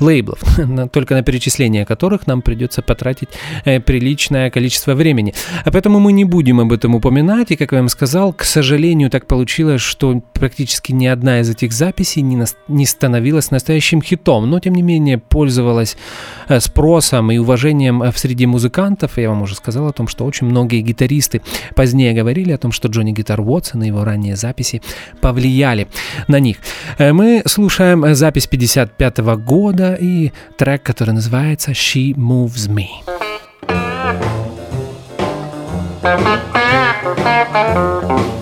лейблов, 0.00 0.40
только 0.92 1.14
на 1.14 1.22
перечисление 1.22 1.86
которых 1.86 2.26
нам 2.26 2.42
придется 2.42 2.82
потратить 2.82 3.28
э, 3.64 3.80
приличное 3.80 4.50
количество 4.50 4.94
времени. 4.94 5.34
А 5.64 5.70
поэтому 5.70 6.00
мы 6.00 6.12
не 6.12 6.24
будем 6.24 6.60
об 6.60 6.72
этом 6.72 6.94
упоминать, 6.96 7.52
и, 7.52 7.56
как 7.56 7.72
я 7.72 7.78
вам 7.78 7.88
сказал, 7.88 8.32
к 8.32 8.44
сожалению, 8.44 9.08
так 9.08 9.26
получилось, 9.26 9.80
что 9.80 10.20
практически 10.32 10.92
ни 10.92 11.06
одна 11.06 11.40
из 11.40 11.48
этих 11.48 11.72
записей 11.72 12.22
не, 12.22 12.36
на, 12.36 12.46
не 12.68 12.86
становилась 12.86 13.50
настоящим 13.50 14.02
хитом, 14.02 14.50
но, 14.50 14.58
тем 14.58 14.74
не 14.74 14.82
менее, 14.82 15.18
пользовалась 15.18 15.96
э, 16.48 16.58
спросом 16.60 17.30
и 17.30 17.38
уважением 17.38 18.00
в 18.00 18.18
среде 18.18 18.46
музыкантов. 18.46 19.16
Я 19.16 19.30
вам 19.30 19.42
уже 19.42 19.54
сказал 19.54 19.86
о 19.86 19.92
том, 19.92 20.08
что 20.08 20.24
очень 20.24 20.46
многие 20.48 20.80
гитаристы 20.80 21.40
позднее 21.76 22.12
говорили 22.12 22.50
о 22.50 22.58
том, 22.58 22.72
что 22.72 22.88
Джонни 22.88 23.12
Гитар 23.12 23.40
Уотсон 23.40 23.84
и 23.84 23.86
его 23.86 24.04
ранние 24.04 24.36
записи 24.36 24.55
повлияли 25.20 25.88
на 26.28 26.40
них. 26.40 26.58
Э, 26.98 27.12
мы 27.12 27.42
слушаем 27.46 28.14
запись 28.14 28.46
55 28.46 29.18
года 29.18 29.96
и 30.00 30.32
трек, 30.56 30.82
который 30.82 31.12
называется 31.14 31.72
«She 31.72 32.14
Moves 32.14 32.68
Me». 32.68 32.86
Real 37.56 38.35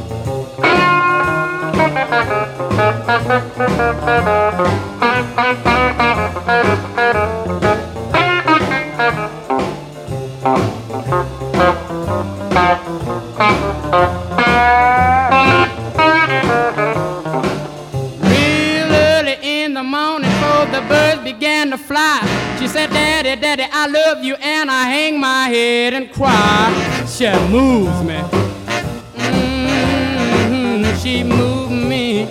Daddy, 23.35 23.63
Daddy, 23.63 23.73
I 23.73 23.87
love 23.89 24.23
you, 24.23 24.35
and 24.35 24.71
I 24.71 24.85
hang 24.85 25.19
my 25.19 25.49
head 25.49 25.93
and 25.93 26.13
cry. 26.13 26.71
She 27.09 27.27
moves 27.51 28.03
me. 28.05 28.15
Mm-hmm, 29.17 30.97
she 30.99 31.25
moves 31.25 31.73
me. 31.73 32.29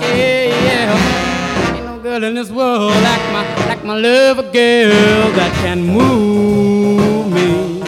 Yeah, 0.00 0.46
yeah. 0.66 1.76
Ain't 1.76 1.84
no 1.84 2.00
girl 2.00 2.24
in 2.24 2.34
this 2.34 2.50
world 2.50 2.90
like 2.90 3.32
my 3.32 3.44
like 3.68 3.84
my 3.84 3.96
love 3.96 4.40
a 4.40 4.42
girl 4.42 5.30
that 5.36 5.52
can 5.62 5.84
move 5.84 7.30
me. 7.32 7.78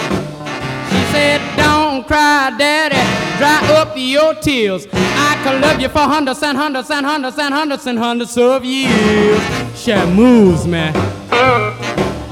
She 0.89 1.01
said, 1.11 1.41
Don't 1.57 2.07
cry, 2.07 2.55
Daddy, 2.57 2.95
dry 3.39 3.61
up 3.77 3.97
your 3.97 4.35
tears. 4.35 4.87
I 4.93 5.41
could 5.43 5.61
love 5.61 5.81
you 5.81 5.89
for 5.89 5.99
hundreds 5.99 6.43
and 6.45 6.57
hundreds 6.57 6.91
and 6.91 7.05
hundreds 7.05 7.39
and 7.41 7.53
hundreds 7.53 7.87
and 7.89 7.99
hundreds 7.99 8.39
of 8.39 8.65
years. 8.65 9.43
She 9.75 9.97
moves 10.15 10.65
me. 10.69 10.93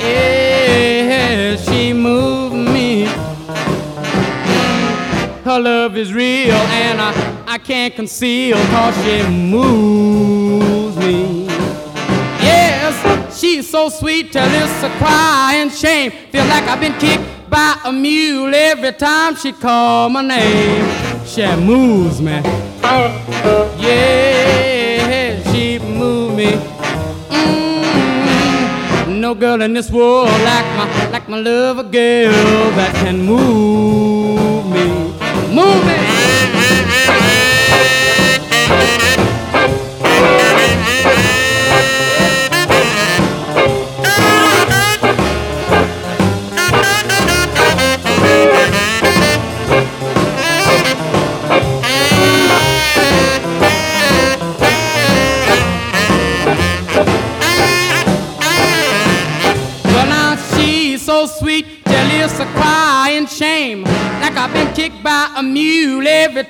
Yeah, 0.08 1.56
she 1.56 1.92
moves 1.92 2.54
me. 2.54 3.06
Her 5.44 5.60
love 5.60 5.96
is 5.96 6.12
real 6.12 6.52
and 6.52 7.00
I, 7.00 7.12
I 7.46 7.58
can't 7.58 7.94
conceal 7.94 8.56
cause 8.66 8.94
she 9.04 9.22
moves 9.28 10.96
me. 10.96 11.46
Yes, 12.40 13.38
she's 13.40 13.68
so 13.70 13.88
sweet 13.88 14.32
till 14.32 14.44
it's 14.44 14.82
a 14.82 14.90
cry 14.98 15.54
and 15.56 15.72
shame. 15.72 16.10
Feel 16.32 16.44
like 16.46 16.64
I've 16.64 16.80
been 16.80 16.98
kicked 16.98 17.24
by 17.48 17.78
a 17.84 17.92
mule 17.92 18.54
every 18.54 18.92
time 18.92 19.36
she 19.36 19.52
call 19.52 20.10
my 20.10 20.22
name. 20.22 20.86
She 21.24 21.46
moves 21.56 22.20
me. 22.20 22.42
Yeah, 23.78 25.42
she 25.50 25.78
moves 25.78 26.36
me. 26.36 26.77
No 29.28 29.34
girl 29.34 29.60
in 29.60 29.74
this 29.74 29.90
world 29.90 30.30
like 30.30 30.64
my 30.78 31.10
like 31.10 31.28
my 31.28 31.38
love 31.38 31.78
a 31.78 31.82
girl 31.82 32.70
that 32.78 32.94
can 32.94 33.26
move 33.26 34.64
me. 34.72 34.86
Move 35.54 35.84
me. 35.86 36.07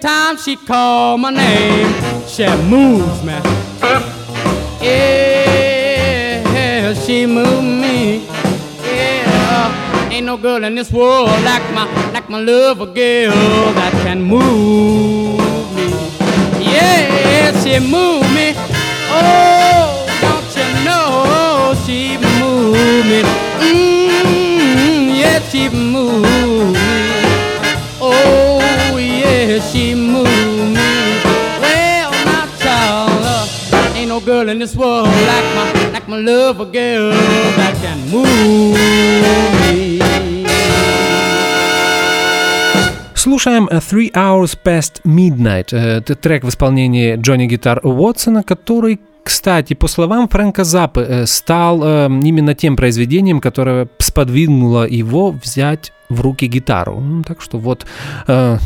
Time 0.01 0.37
she 0.37 0.57
call 0.57 1.19
my 1.19 1.31
name. 1.31 1.93
She 2.27 2.47
moves 2.69 3.23
me. 3.23 3.33
Yeah, 4.81 6.45
she 6.95 7.27
moves 7.27 7.63
me. 7.63 8.27
Yeah, 8.85 10.11
ain't 10.13 10.27
no 10.27 10.37
girl 10.37 10.63
in 10.65 10.75
this 10.75 10.93
world 10.93 11.29
like 11.45 11.63
my 11.75 11.87
like 12.13 12.29
my 12.31 12.41
love 12.41 12.79
girl 12.79 13.33
that 13.75 13.93
can 14.05 14.23
move 14.23 15.39
me. 15.75 15.89
Yeah, 16.61 17.53
she 17.63 17.79
move 17.81 18.23
me. 18.35 18.55
Oh, 19.11 20.07
don't 20.21 20.57
you 20.57 20.85
know 20.85 21.75
she 21.85 22.19
move 22.39 23.05
me? 23.11 23.23
Mm, 23.67 25.19
yeah, 25.19 25.41
she 25.51 25.69
move 25.69 26.78
girl 34.39 34.51
in 34.51 34.59
this 34.59 34.77
world 34.77 35.09
like 35.27 35.49
my 35.57 35.93
like 35.93 36.09
my 36.09 36.17
love 36.17 36.61
a 36.61 36.67
girl 36.67 37.11
that 37.57 37.75
can 37.83 37.99
move 38.11 38.79
me. 39.71 39.99
Слушаем 43.15 43.69
Three 43.69 44.13
Hours 44.13 44.57
Past 44.63 45.03
Midnight. 45.05 45.73
Это 45.73 46.15
трек 46.15 46.45
в 46.45 46.49
исполнении 46.49 47.17
Джонни 47.17 47.47
Гитар 47.47 47.81
Уотсона, 47.83 48.43
который 48.43 49.01
кстати, 49.25 49.75
по 49.75 49.89
словам 49.89 50.29
Фрэнка 50.29 50.65
стал 51.27 51.83
э, 51.83 52.07
именно 52.07 52.55
тем 52.55 52.77
произведением, 52.77 53.41
которое 53.41 53.89
сподвигнуло 53.99 54.89
его 54.89 55.33
взять 55.33 55.93
в 56.09 56.23
руки 56.23 56.47
гитару. 56.47 57.03
Так 57.27 57.43
что 57.43 57.59
вот... 57.59 57.85
Э, 58.27 58.57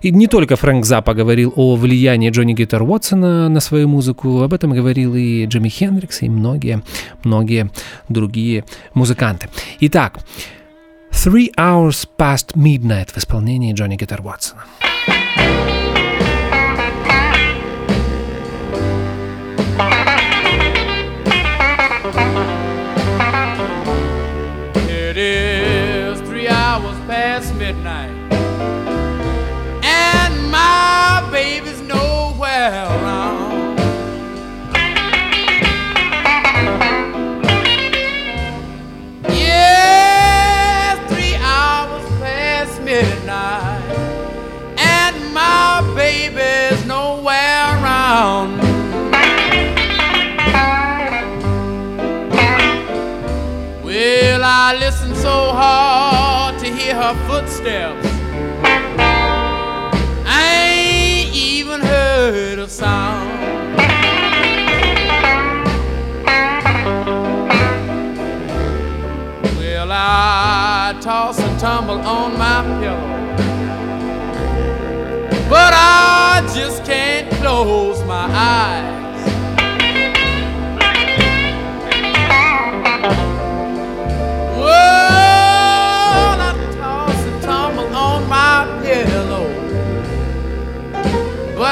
и 0.00 0.10
не 0.10 0.26
только 0.26 0.56
Фрэнк 0.56 0.84
Запа 0.84 1.14
говорил 1.14 1.52
о 1.56 1.76
влиянии 1.76 2.30
Джонни 2.30 2.54
Гитар 2.54 2.82
Уотсона 2.82 3.48
на 3.48 3.60
свою 3.60 3.88
музыку, 3.88 4.42
об 4.42 4.52
этом 4.52 4.72
говорил 4.72 5.14
и 5.14 5.46
Джимми 5.46 5.68
Хендрикс, 5.68 6.22
и 6.22 6.28
многие, 6.28 6.82
многие 7.24 7.70
другие 8.08 8.64
музыканты. 8.94 9.48
Итак, 9.80 10.18
Three 11.10 11.52
Hours 11.56 12.08
Past 12.18 12.54
Midnight 12.54 13.12
в 13.12 13.18
исполнении 13.18 13.72
Джонни 13.72 13.96
Гитар 13.96 14.20
Уотсона. 14.20 14.64
Hard 55.60 56.56
to 56.60 56.66
hear 56.66 56.94
her 56.94 57.14
footsteps. 57.26 58.06
I 60.24 60.44
ain't 60.70 61.34
even 61.34 61.80
heard 61.80 62.60
a 62.60 62.68
sound. 62.68 63.28
Well, 69.58 69.90
I 69.90 70.96
toss 71.00 71.40
and 71.40 71.58
tumble 71.58 72.00
on 72.02 72.38
my 72.38 72.62
pillow. 72.78 73.16
But 75.50 75.72
I 75.74 76.48
just 76.54 76.84
can't 76.84 77.28
close 77.32 78.04
my 78.04 78.26
eyes. 78.30 78.97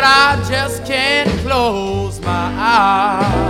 I 0.08 0.40
just 0.48 0.84
can't 0.84 1.28
close 1.40 2.20
my 2.20 2.28
eyes. 2.28 3.45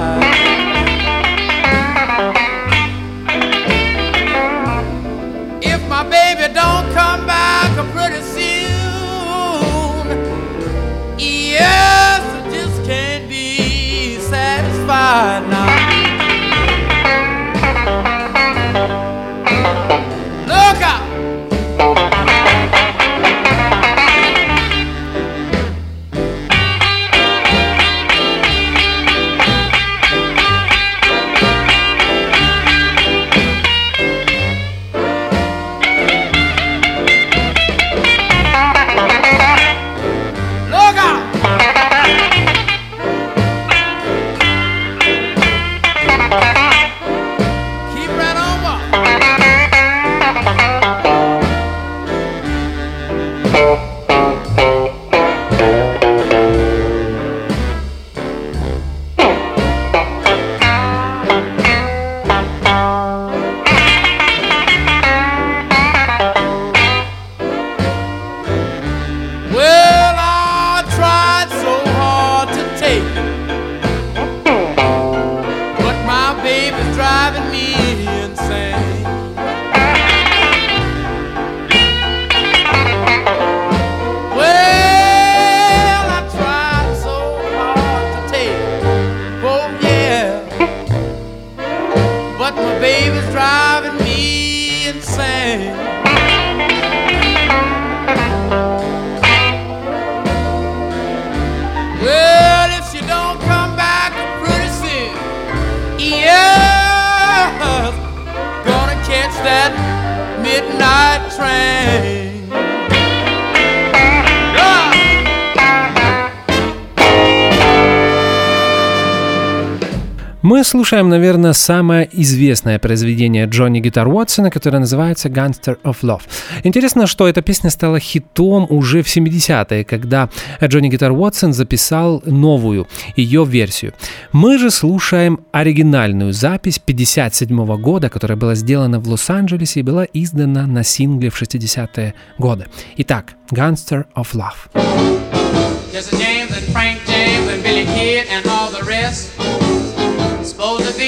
Мы 120.87 120.89
слушаем, 120.91 121.09
наверное, 121.09 121.53
самое 121.53 122.09
известное 122.13 122.79
произведение 122.79 123.47
Джонни 123.47 123.81
Гитар 123.81 124.07
Уотсона, 124.07 124.53
которое 124.53 124.79
называется 124.79 125.29
«Gangster 125.29 125.79
of 125.83 125.97
Love». 126.03 126.21
Интересно, 126.63 127.09
что 127.09 127.27
эта 127.27 127.43
песня 127.43 127.71
стала 127.71 127.99
хитом 127.99 128.69
уже 128.71 129.03
в 129.03 129.09
70-е, 129.09 129.83
когда 129.83 130.31
Джонни 130.63 130.89
Гитар 130.89 131.11
Уотсон 131.11 131.55
записал 131.55 132.23
новую, 132.25 132.87
ее 133.17 133.45
версию. 133.45 133.95
Мы 134.31 134.59
же 134.59 134.71
слушаем 134.71 135.41
оригинальную 135.51 136.33
запись 136.33 136.79
57 136.79 137.77
года, 137.79 138.09
которая 138.09 138.39
была 138.39 138.55
сделана 138.55 139.01
в 139.01 139.09
Лос-Анджелесе 139.09 139.81
и 139.81 139.83
была 139.83 140.07
издана 140.13 140.69
на 140.69 140.85
сингле 140.85 141.31
в 141.31 141.43
60-е 141.43 142.15
годы. 142.39 142.67
Итак, 142.97 143.35
«Gangster 143.51 144.05
of 144.15 144.35
Love». 144.35 144.71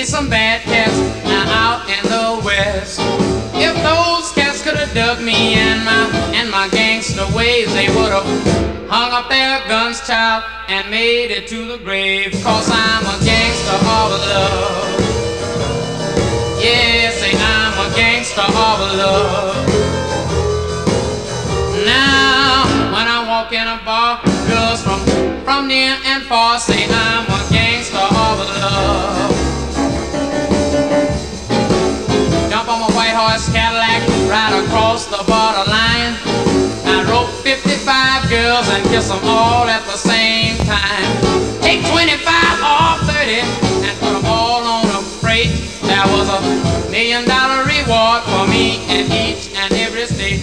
Some 0.08 0.30
bad 0.30 0.62
cats 0.62 0.96
now 1.28 1.44
out 1.52 1.84
in 1.84 2.02
the 2.08 2.40
west. 2.42 2.98
If 3.52 3.76
those 3.84 4.32
cats 4.32 4.62
could 4.62 4.76
have 4.76 4.94
dug 4.94 5.20
me 5.20 5.52
and 5.52 5.84
my 5.84 6.08
and 6.32 6.50
my 6.50 6.66
gangster 6.70 7.26
ways, 7.36 7.68
they 7.74 7.88
would 7.88 8.12
have 8.16 8.24
hung 8.88 9.12
up 9.12 9.28
their 9.28 9.60
guns, 9.68 10.00
child, 10.06 10.44
and 10.68 10.90
made 10.90 11.30
it 11.30 11.46
to 11.48 11.68
the 11.68 11.76
grave. 11.84 12.32
Cause 12.42 12.70
I'm 12.72 13.04
a 13.04 13.16
gangster 13.22 13.76
of 13.76 14.08
love. 14.24 14.88
Yes, 16.56 17.20
say 17.20 17.36
I'm 17.36 17.76
a 17.76 17.94
gangster 17.94 18.48
of 18.48 18.78
love. 18.96 19.56
Now, 21.84 22.64
when 22.96 23.06
I 23.12 23.28
walk 23.28 23.52
in 23.52 23.68
a 23.68 23.76
bar, 23.84 24.24
girls 24.48 24.80
from 24.80 25.04
from 25.44 25.68
near 25.68 26.00
and 26.06 26.22
far 26.22 26.58
say 26.58 26.88
I'm 26.88 27.28
a 27.28 27.40
gangster 27.52 27.98
of 27.98 28.38
love. 28.56 29.27
Horse 33.18 33.50
Cadillac, 33.50 34.06
ride 34.30 34.54
across 34.62 35.10
the 35.10 35.18
borderline. 35.26 36.14
I 36.86 37.02
rope 37.10 37.26
and 38.70 38.84
kiss 38.94 39.08
them 39.08 39.18
all 39.24 39.66
at 39.66 39.82
the 39.90 39.98
same 39.98 40.54
time. 40.62 41.10
Take 41.58 41.82
25 41.90 42.14
or 42.62 42.94
30 43.10 43.42
and 43.82 43.94
put 43.98 44.14
them 44.14 44.26
all 44.30 44.62
on 44.62 44.86
a 44.86 45.02
freight. 45.18 45.50
There 45.82 46.06
was 46.14 46.30
a 46.30 46.38
million 46.94 47.26
dollar 47.26 47.66
reward 47.66 48.22
for 48.30 48.46
me 48.46 48.86
in 48.86 49.10
each 49.10 49.50
and 49.58 49.74
every 49.74 50.06
state. 50.06 50.38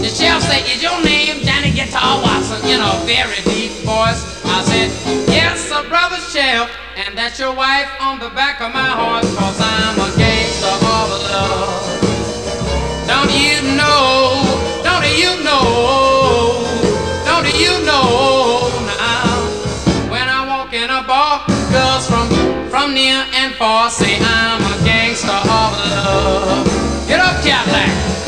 The 0.00 0.08
sheriff 0.08 0.48
said, 0.48 0.64
is 0.64 0.80
your 0.82 0.96
name 1.04 1.44
Johnny 1.44 1.72
Guitar 1.76 2.24
Watson? 2.24 2.64
In 2.72 2.80
a 2.80 2.92
very 3.04 3.36
deep 3.44 3.84
voice, 3.84 4.24
I 4.48 4.64
said, 4.64 4.88
yes, 5.28 5.60
sir, 5.68 5.86
brother 5.88 6.16
sheriff. 6.32 6.72
And 6.96 7.16
that's 7.16 7.38
your 7.38 7.54
wife 7.54 7.90
on 8.00 8.18
the 8.18 8.30
back 8.30 8.62
of 8.62 8.72
my 8.72 8.88
horse, 8.96 9.28
cause 9.36 9.60
I'm 9.60 9.67
far 23.58 23.90
say 23.90 24.16
I'm 24.20 24.62
a 24.62 24.84
gangster 24.84 25.32
of 25.32 25.72
love. 25.90 27.08
Get 27.08 27.18
up, 27.18 27.42
Cadillac. 27.42 28.27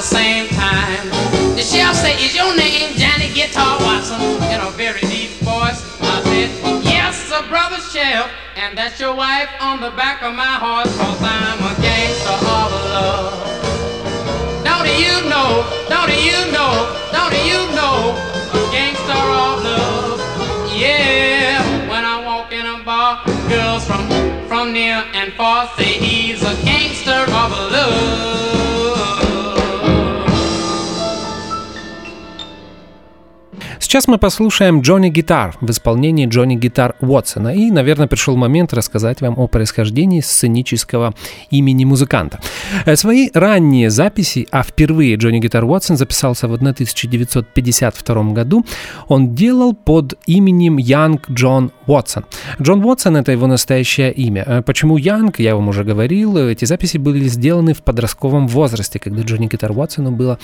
The 0.00 0.06
same 0.06 0.48
time. 0.48 1.10
The 1.56 1.60
sheriff 1.60 1.94
say, 1.94 2.14
is 2.24 2.34
your 2.34 2.56
name 2.56 2.96
Johnny 2.96 3.28
Guitar 3.34 3.76
Watson? 3.80 4.18
In 4.48 4.58
a 4.58 4.70
very 4.70 5.02
deep 5.02 5.28
voice, 5.44 5.84
I 6.00 6.22
said, 6.24 6.48
yes, 6.82 7.28
sir, 7.28 7.46
brother 7.50 7.76
sheriff. 7.92 8.30
And 8.56 8.78
that's 8.78 8.98
your 8.98 9.14
wife 9.14 9.50
on 9.60 9.82
the 9.82 9.90
back 9.90 10.22
of 10.22 10.34
my 10.34 10.56
horse, 10.56 10.88
cause 10.96 11.20
I'm 11.20 11.60
a 11.60 11.74
gangster 11.82 12.32
of 12.32 12.70
love. 12.96 14.64
Now 14.64 14.82
Don't 14.82 14.96
you 14.96 15.28
know, 15.28 15.68
now 15.90 16.06
don't 16.06 16.24
you 16.24 16.40
know, 16.48 16.72
now 17.12 17.28
don't 17.28 17.44
you 17.44 17.60
know, 17.76 18.16
a 18.56 18.60
gangster 18.72 19.20
of 19.44 19.60
love. 19.68 20.16
Yeah, 20.80 21.60
when 21.90 22.06
I 22.06 22.24
walk 22.24 22.52
in 22.52 22.64
a 22.64 22.82
bar, 22.84 23.22
girls 23.50 23.84
from 23.84 24.08
from 24.48 24.72
near 24.72 25.04
and 25.12 25.30
far 25.34 25.68
say 25.76 25.92
he's 26.00 26.42
a 26.42 26.56
gangster 26.64 27.20
of 27.36 27.50
love. 27.76 28.59
Сейчас 33.90 34.06
мы 34.06 34.18
послушаем 34.18 34.82
Джонни 34.82 35.08
Гитар 35.08 35.56
в 35.60 35.68
исполнении 35.68 36.26
Джонни 36.26 36.54
Гитар 36.54 36.94
Уотсона. 37.00 37.48
И, 37.56 37.72
наверное, 37.72 38.06
пришел 38.06 38.36
момент 38.36 38.72
рассказать 38.72 39.20
вам 39.20 39.36
о 39.36 39.48
происхождении 39.48 40.20
сценического 40.20 41.12
имени 41.50 41.84
музыканта. 41.84 42.38
Э, 42.86 42.94
Свои 42.94 43.30
ранние 43.34 43.90
записи, 43.90 44.46
а 44.52 44.62
впервые 44.62 45.16
Джонни 45.16 45.40
Гитар 45.40 45.64
Уотсон 45.64 45.96
записался 45.96 46.46
в 46.46 46.52
1952 46.52 48.32
году, 48.32 48.64
он 49.08 49.34
делал 49.34 49.74
под 49.74 50.14
именем 50.24 50.76
Янг 50.76 51.28
Джон 51.28 51.72
Уотсон. 51.90 52.24
Джон 52.62 52.84
Уотсон— 52.84 53.16
это 53.18 53.32
его 53.32 53.46
настоящее 53.46 54.12
имя. 54.12 54.44
Э, 54.46 54.62
Почему 54.62 54.98
Янг, 54.98 55.40
я 55.40 55.54
вам 55.54 55.68
уже 55.68 55.84
говорил, 55.84 56.36
эти 56.36 56.64
записи 56.64 56.98
были 56.98 57.28
сделаны 57.28 57.72
в 57.74 57.82
подростковом 57.82 58.48
возрасте, 58.48 58.98
когда 58.98 59.22
Джонни 59.22 59.46
Гитар 59.48 59.72
Уотсону 59.72 60.10
было 60.10 60.38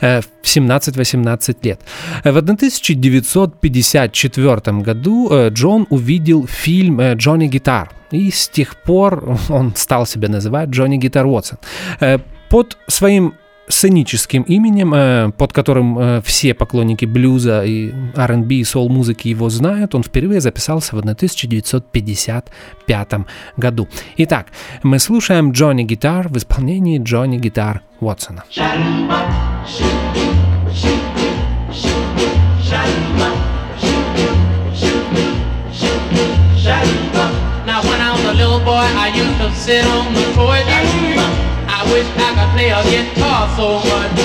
э, 0.00 0.20
в 0.20 0.26
17-18 0.44 1.56
лет. 1.62 1.80
Э, 2.24 2.32
В 2.32 2.36
1954 2.38 4.82
году 4.82 5.28
э, 5.30 5.48
Джон 5.50 5.86
увидел 5.90 6.46
фильм 6.46 7.00
э, 7.00 7.14
«Джонни 7.14 7.46
Гитар», 7.48 7.90
и 8.10 8.30
с 8.30 8.48
тех 8.48 8.76
пор 8.82 9.36
он 9.50 9.72
стал 9.76 10.06
себя 10.06 10.28
называть 10.28 10.68
Джонни 10.70 10.96
Гитар 10.96 11.26
Уотсон. 11.26 11.58
Э, 12.00 12.18
Под 12.48 12.78
своим 12.88 13.34
сценическим 13.68 14.42
именем, 14.42 14.92
э, 14.94 15.30
под 15.36 15.52
которым 15.52 15.98
э, 15.98 16.22
все 16.24 16.54
поклонники 16.54 17.04
блюза 17.04 17.64
и 17.64 17.92
R&B 18.14 18.54
и 18.56 18.64
соул-музыки 18.64 19.28
его 19.28 19.48
знают, 19.50 19.94
он 19.94 20.02
впервые 20.02 20.40
записался 20.40 20.96
в 20.96 20.98
1955 20.98 23.12
году. 23.56 23.88
Итак, 24.16 24.48
мы 24.82 24.98
слушаем 24.98 25.52
Джонни 25.52 25.84
Гитар 25.84 26.28
в 26.28 26.36
исполнении 26.36 27.00
Джонни 27.02 27.38
Гитар 27.38 27.82
Уотсона. 28.00 28.42
Now 37.66 37.82
when 37.82 38.00
I 38.00 38.12
was 38.12 38.24
a 38.24 38.32
little 38.32 38.60
boy, 38.60 38.86
I 38.96 39.08
used 39.08 39.36
to 39.38 39.52
sit 39.54 39.84
on 39.84 40.14
the 40.14 40.22
porch. 40.34 41.05
Wish 41.92 42.08
I 42.16 42.28
could 42.36 42.50
play 42.54 42.70
a 42.70 42.82
guitar 42.84 43.48
so 43.56 43.78
much. 43.90 44.18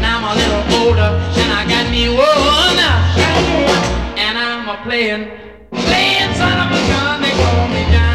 Now 0.00 0.18
I'm 0.18 0.24
a 0.24 0.34
little 0.40 0.64
older 0.80 1.10
and 1.42 1.50
I 1.52 1.62
got 1.68 1.90
me 1.90 2.08
one. 2.08 2.78
And 4.16 4.34
I'm 4.38 4.68
a 4.68 4.76
playing, 4.84 5.24
playing 5.72 6.34
son 6.34 6.56
of 6.64 6.70
a 6.72 6.80
gun. 6.88 7.22
They 7.22 7.32
call 7.32 7.68
me 7.68 7.82
Johnny 7.92 8.07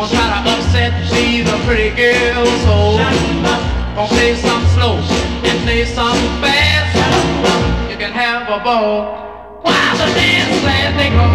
Gonna 0.00 0.12
try 0.12 0.28
to 0.32 0.50
upset 0.56 0.92
these 1.12 1.44
pretty 1.66 1.90
girls. 1.94 2.48
So 2.64 2.96
gonna 2.96 4.08
play 4.08 4.34
some 4.34 4.64
slow 4.72 4.96
and 5.44 5.60
play 5.60 5.84
some 5.84 6.16
fast. 6.40 6.96
You 7.90 7.98
can 7.98 8.10
have 8.10 8.48
a 8.48 8.64
ball 8.64 9.60
while 9.60 9.96
the 9.98 10.06
dance 10.16 10.64
lasts. 10.64 10.96
They 10.96 11.10
call 11.10 11.29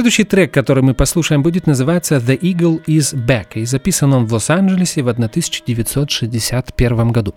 Следующий 0.00 0.24
трек, 0.24 0.54
который 0.54 0.82
мы 0.82 0.94
послушаем, 0.94 1.42
будет 1.42 1.66
называться 1.66 2.16
«The 2.16 2.40
Eagle 2.40 2.82
is 2.86 3.14
Back», 3.14 3.48
и 3.56 3.66
записан 3.66 4.14
он 4.14 4.24
в 4.24 4.32
Лос-Анджелесе 4.32 5.02
в 5.02 5.08
1961 5.08 7.12
году. 7.12 7.34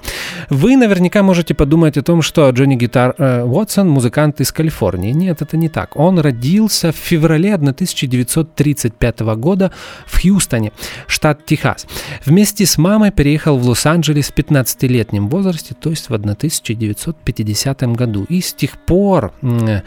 Вы 0.49 0.77
наверняка 0.77 1.23
можете 1.23 1.55
подумать 1.55 1.97
о 1.97 2.03
том, 2.03 2.21
что 2.21 2.49
Джонни 2.51 2.75
Гитар 2.75 3.15
э, 3.17 3.43
Уотсон– 3.43 3.89
музыкант 3.89 4.39
из 4.39 4.53
Калифорнии. 4.53 5.11
Нет, 5.11 5.41
это 5.41 5.57
не 5.57 5.67
так. 5.67 5.97
Он 5.97 6.19
родился 6.19 6.93
в 6.93 6.95
феврале 6.95 7.55
1935 7.55 9.19
года 9.19 9.73
в 10.05 10.21
Хьюстоне, 10.21 10.71
штат 11.05 11.45
Техас. 11.45 11.85
Вместе 12.25 12.65
с 12.65 12.77
мамой 12.77 13.11
переехал 13.11 13.57
в 13.57 13.67
Лос-Анджелес 13.67 14.31
в 14.31 14.37
15-летнем 14.37 15.27
возрасте, 15.27 15.75
то 15.77 15.89
есть 15.89 16.07
в 16.07 16.13
1950 16.13 17.83
году. 17.97 18.25
И 18.29 18.39
с 18.39 18.53
тех 18.53 18.77
пор 18.77 19.33
э, 19.41 19.81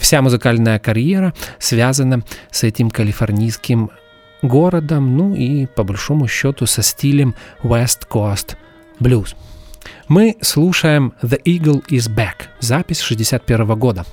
вся 0.00 0.20
музыкальная 0.20 0.80
карьера 0.80 1.32
связана 1.60 1.91
с 2.50 2.62
этим 2.64 2.90
калифорнийским 2.90 3.90
городом, 4.42 5.16
ну 5.16 5.34
и 5.34 5.66
по 5.66 5.84
большому 5.84 6.28
счету 6.28 6.66
со 6.66 6.82
стилем 6.82 7.34
West 7.62 8.08
Coast 8.08 8.56
Blues. 9.00 9.34
Мы 10.08 10.36
слушаем 10.40 11.14
The 11.22 11.42
Eagle 11.44 11.84
is 11.86 12.08
Back, 12.08 12.48
запись 12.60 13.00
61 13.00 13.66
года. 13.78 14.04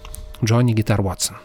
Джонни 0.43 0.73
Гитар 0.73 1.01
Уотсон. 1.01 1.37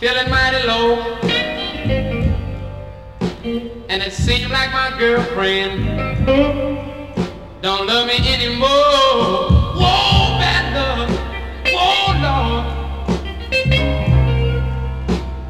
feeling 0.00 0.29
And 3.90 4.02
it 4.04 4.12
seems 4.12 4.48
like 4.52 4.70
my 4.70 4.96
girlfriend 5.00 6.24
don't 7.60 7.86
love 7.88 8.06
me 8.06 8.18
anymore. 8.32 8.68
Whoa, 9.74 10.38
bad 10.38 10.72
love. 10.78 11.10
Whoa, 11.74 12.12
Lord. 12.22 12.64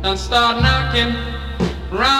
Done 0.02 0.16
start 0.16 0.62
knocking 0.62 1.14
around 1.92 2.19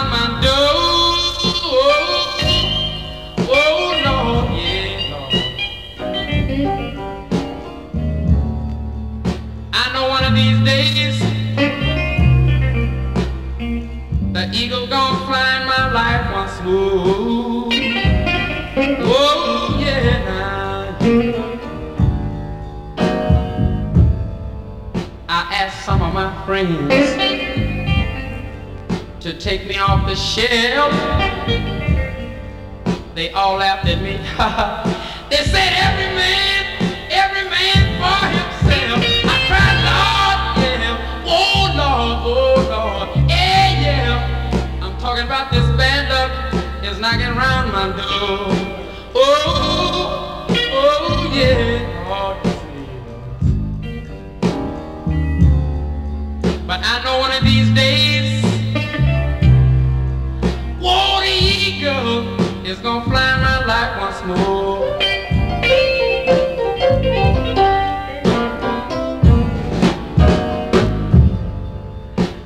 take 29.41 29.66
me 29.66 29.78
off 29.78 30.07
the 30.07 30.14
shelf. 30.14 30.93
They 33.14 33.30
all 33.30 33.57
laughed 33.57 33.88
at 33.88 34.03
me. 34.03 34.18
they 35.30 35.43
said 35.49 35.72
every 35.80 36.12
man, 36.14 37.09
every 37.11 37.49
man 37.49 37.80
for 37.97 38.20
himself. 38.36 39.01
I 39.24 39.36
cried, 39.49 39.78
Lord, 39.88 40.41
yeah. 40.61 41.24
Oh 41.24 41.72
Lord, 41.74 42.20
oh 42.22 42.68
Lord, 42.68 43.30
yeah, 43.30 43.80
yeah. 43.80 44.78
I'm 44.82 44.99
talking 44.99 45.24
about 45.24 45.51
this 45.51 45.64
band 45.74 46.11
luck 46.11 46.84
is 46.84 46.99
knocking 46.99 47.28
around 47.28 47.72
my 47.72 47.97
door. 47.97 48.59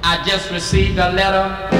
I 0.02 0.22
just 0.26 0.50
received 0.50 0.98
a 0.98 1.12
letter. 1.12 1.73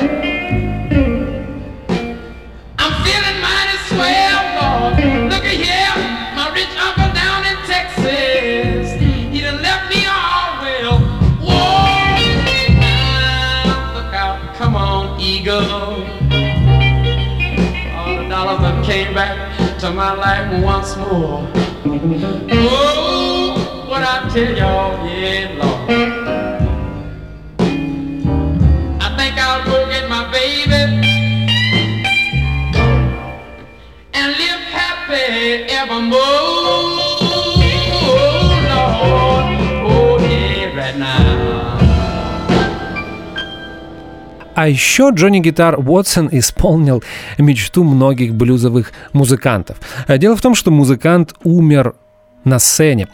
My 19.94 20.12
life 20.12 20.62
once 20.64 20.96
more. 20.96 21.48
Oh, 22.50 23.86
what 23.88 24.02
I 24.02 24.28
tell 24.32 24.56
y'all, 24.56 25.06
yeah, 25.06 25.56
Lord. 25.62 26.03
А 44.54 44.68
еще 44.68 45.10
Джонни 45.12 45.40
Гитар 45.40 45.78
Уотсон 45.78 46.28
исполнил 46.32 47.02
мечту 47.38 47.84
многих 47.84 48.34
блюзовых 48.34 48.92
музыкантов. 49.12 49.76
Э, 50.06 50.18
Дело 50.18 50.36
в 50.36 50.42
том, 50.42 50.54
что 50.54 50.70
музыкант 50.70 51.34
умер 51.44 51.94
на 52.44 52.58
сцене 52.58 53.08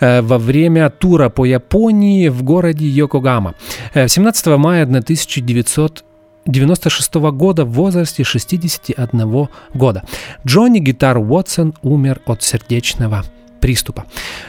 э, 0.00 0.22
во 0.22 0.38
время 0.38 0.88
тура 0.90 1.28
по 1.30 1.44
Японии 1.44 2.28
в 2.28 2.42
городе 2.42 2.86
Йокогама. 2.86 3.54
Э, 3.94 4.08
17 4.08 4.46
мая 4.58 4.84
1996 4.84 7.14
года 7.14 7.64
в 7.64 7.72
возрасте 7.72 8.24
61 8.24 9.48
года. 9.74 10.02
Джонни 10.46 10.78
Гитар 10.78 11.18
Уотсон 11.18 11.74
умер 11.82 12.20
от 12.26 12.42
сердечного 12.42 13.24
приступа. 13.60 14.04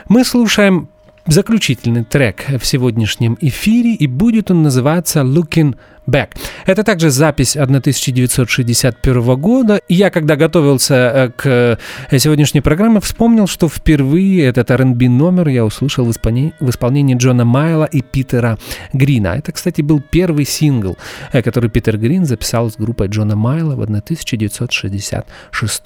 Мы 0.09 0.23
слушаем 0.25 0.89
заключительный 1.27 2.03
трек 2.03 2.45
в 2.59 2.65
сегодняшнем 2.65 3.37
эфире, 3.41 3.93
и 3.95 4.07
будет 4.07 4.51
он 4.51 4.63
называться 4.63 5.21
«Looking 5.21 5.75
Back». 6.07 6.29
Это 6.65 6.83
также 6.83 7.09
запись 7.09 7.55
1961 7.55 9.35
года. 9.35 9.81
И 9.87 9.95
я, 9.95 10.09
когда 10.09 10.35
готовился 10.35 10.95
э, 10.95 11.29
к 11.29 11.77
э, 12.09 12.17
сегодняшней 12.17 12.61
программе, 12.61 12.99
вспомнил, 12.99 13.47
что 13.47 13.69
впервые 13.69 14.45
этот 14.45 14.71
R&B 14.71 15.09
номер 15.09 15.49
я 15.49 15.65
услышал 15.65 16.05
в 16.05 16.11
исполнении, 16.11 16.53
в 16.59 16.69
исполнении 16.69 17.15
Джона 17.15 17.45
Майла 17.45 17.85
и 17.85 18.01
Питера 18.01 18.57
Грина. 18.93 19.35
Это, 19.37 19.51
кстати, 19.51 19.81
был 19.81 20.01
первый 20.01 20.45
сингл, 20.45 20.97
э, 21.31 21.41
который 21.41 21.69
Питер 21.69 21.97
Грин 21.97 22.25
записал 22.25 22.69
с 22.69 22.75
группой 22.75 23.07
Джона 23.07 23.35
Майла 23.35 23.75
в 23.75 23.81
1966 23.81 25.83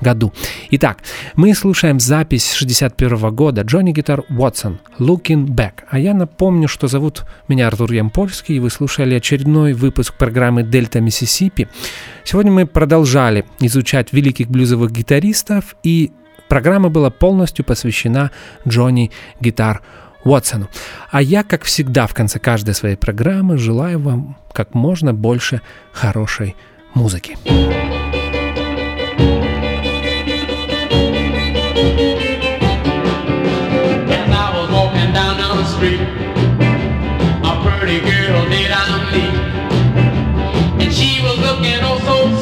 году. 0.00 0.32
Итак, 0.70 0.98
мы 1.36 1.54
слушаем 1.54 2.00
запись 2.00 2.52
61 2.52 3.34
года 3.34 3.62
Джонни 3.62 3.92
Гитар 3.92 4.24
Уотсон 4.28 4.80
«Looking 4.98 5.46
Back». 5.46 5.72
А 5.88 5.98
я 5.98 6.14
напомню, 6.14 6.68
что 6.68 6.88
зовут 6.88 7.24
меня 7.48 7.66
Артур 7.66 7.92
Ямпольский, 7.92 8.56
и 8.56 8.60
вы 8.60 8.70
слушали 8.70 9.14
очередной 9.14 9.59
выпуск 9.68 10.14
программы 10.14 10.62
«Дельта 10.62 11.00
Миссисипи». 11.00 11.68
Сегодня 12.24 12.50
мы 12.50 12.66
продолжали 12.66 13.44
изучать 13.60 14.12
великих 14.12 14.48
блюзовых 14.48 14.90
гитаристов, 14.90 15.76
и 15.82 16.10
программа 16.48 16.88
была 16.88 17.10
полностью 17.10 17.64
посвящена 17.64 18.30
Джонни 18.66 19.10
Гитар 19.40 19.82
Уотсону. 20.24 20.68
А 21.10 21.22
я, 21.22 21.42
как 21.42 21.64
всегда, 21.64 22.06
в 22.06 22.14
конце 22.14 22.38
каждой 22.38 22.74
своей 22.74 22.96
программы 22.96 23.58
желаю 23.58 24.00
вам 24.00 24.36
как 24.52 24.74
можно 24.74 25.12
больше 25.14 25.60
хорошей 25.92 26.56
музыки. 26.94 27.36
Street, 35.80 36.29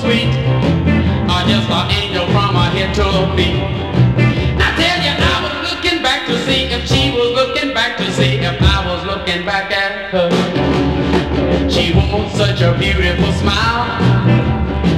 sweet, 0.09 0.33
uh, 1.29 1.45
just 1.45 1.69
an 1.69 1.91
angel 1.93 2.25
from 2.33 2.57
her 2.57 2.71
head 2.73 2.95
to 2.97 3.05
her 3.05 3.29
feet. 3.37 3.61
I 4.57 4.69
tell 4.81 4.99
you, 5.05 5.15
I 5.21 5.37
was 5.45 5.57
looking 5.69 6.03
back 6.03 6.27
to 6.29 6.35
see 6.47 6.65
if 6.65 6.89
she 6.89 7.13
was 7.13 7.31
looking 7.37 7.75
back 7.75 7.99
to 7.99 8.11
see 8.17 8.41
if 8.41 8.57
I 8.57 8.79
was 8.89 9.05
looking 9.05 9.45
back 9.45 9.71
at 9.71 10.09
her. 10.13 10.31
She 11.69 11.93
was 11.93 12.33
such 12.33 12.63
a 12.63 12.73
beautiful 12.79 13.33
smile. 13.37 13.85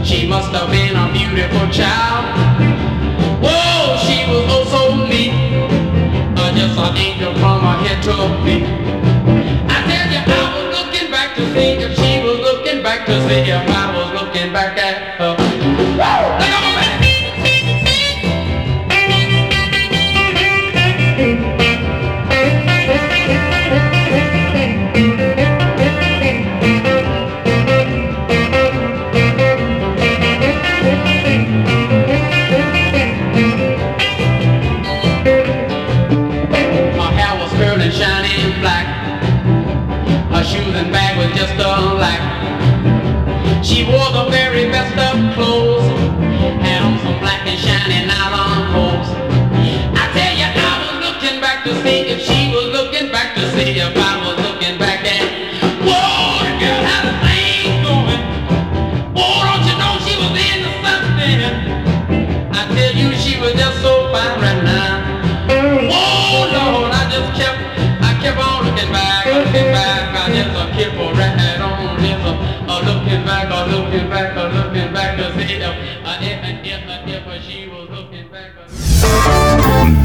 She 0.04 0.28
must 0.28 0.52
have 0.54 0.70
been 0.70 0.94
a 0.94 1.06
beautiful 1.10 1.66
child. 1.74 2.22
Whoa, 3.42 3.98
she 4.06 4.18
was 4.30 4.46
oh 4.54 4.64
so 4.74 4.82
neat. 5.10 5.34
Uh, 6.38 6.54
just 6.54 6.78
an 6.78 6.96
angel 6.96 7.34
from 7.42 7.58
her 7.66 7.78
head 7.82 7.98
to 8.06 8.12
her 8.14 8.32
feet. 8.44 8.62
I 9.74 9.78
tell 9.90 10.06
you, 10.14 10.22
I 10.22 10.42
was 10.54 10.66
looking 10.78 11.10
back 11.10 11.34
to 11.34 11.42
see 11.52 11.82
if 11.82 11.98
she 11.98 12.22
was 12.22 12.38
looking 12.38 12.80
back 12.80 13.06
to 13.06 13.14
see 13.26 13.50
if 13.50 13.69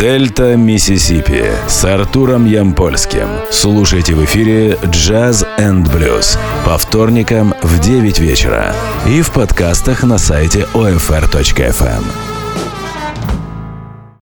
Дельта 0.06 0.56
Миссисипи 0.56 1.46
с 1.68 1.84
Артуром 1.84 2.46
Ямпольским. 2.46 3.28
Слушайте 3.50 4.14
в 4.14 4.24
эфире 4.26 4.78
Jazz 4.84 5.48
and 5.58 5.84
Blues 5.86 6.38
по 6.64 6.78
вторникам 6.78 7.56
в 7.64 7.80
9 7.80 8.20
вечера 8.20 8.76
и 9.08 9.24
в 9.24 9.32
подкастах 9.32 10.04
на 10.04 10.20
сайте 10.20 10.68
OFR.FM. 10.76 12.35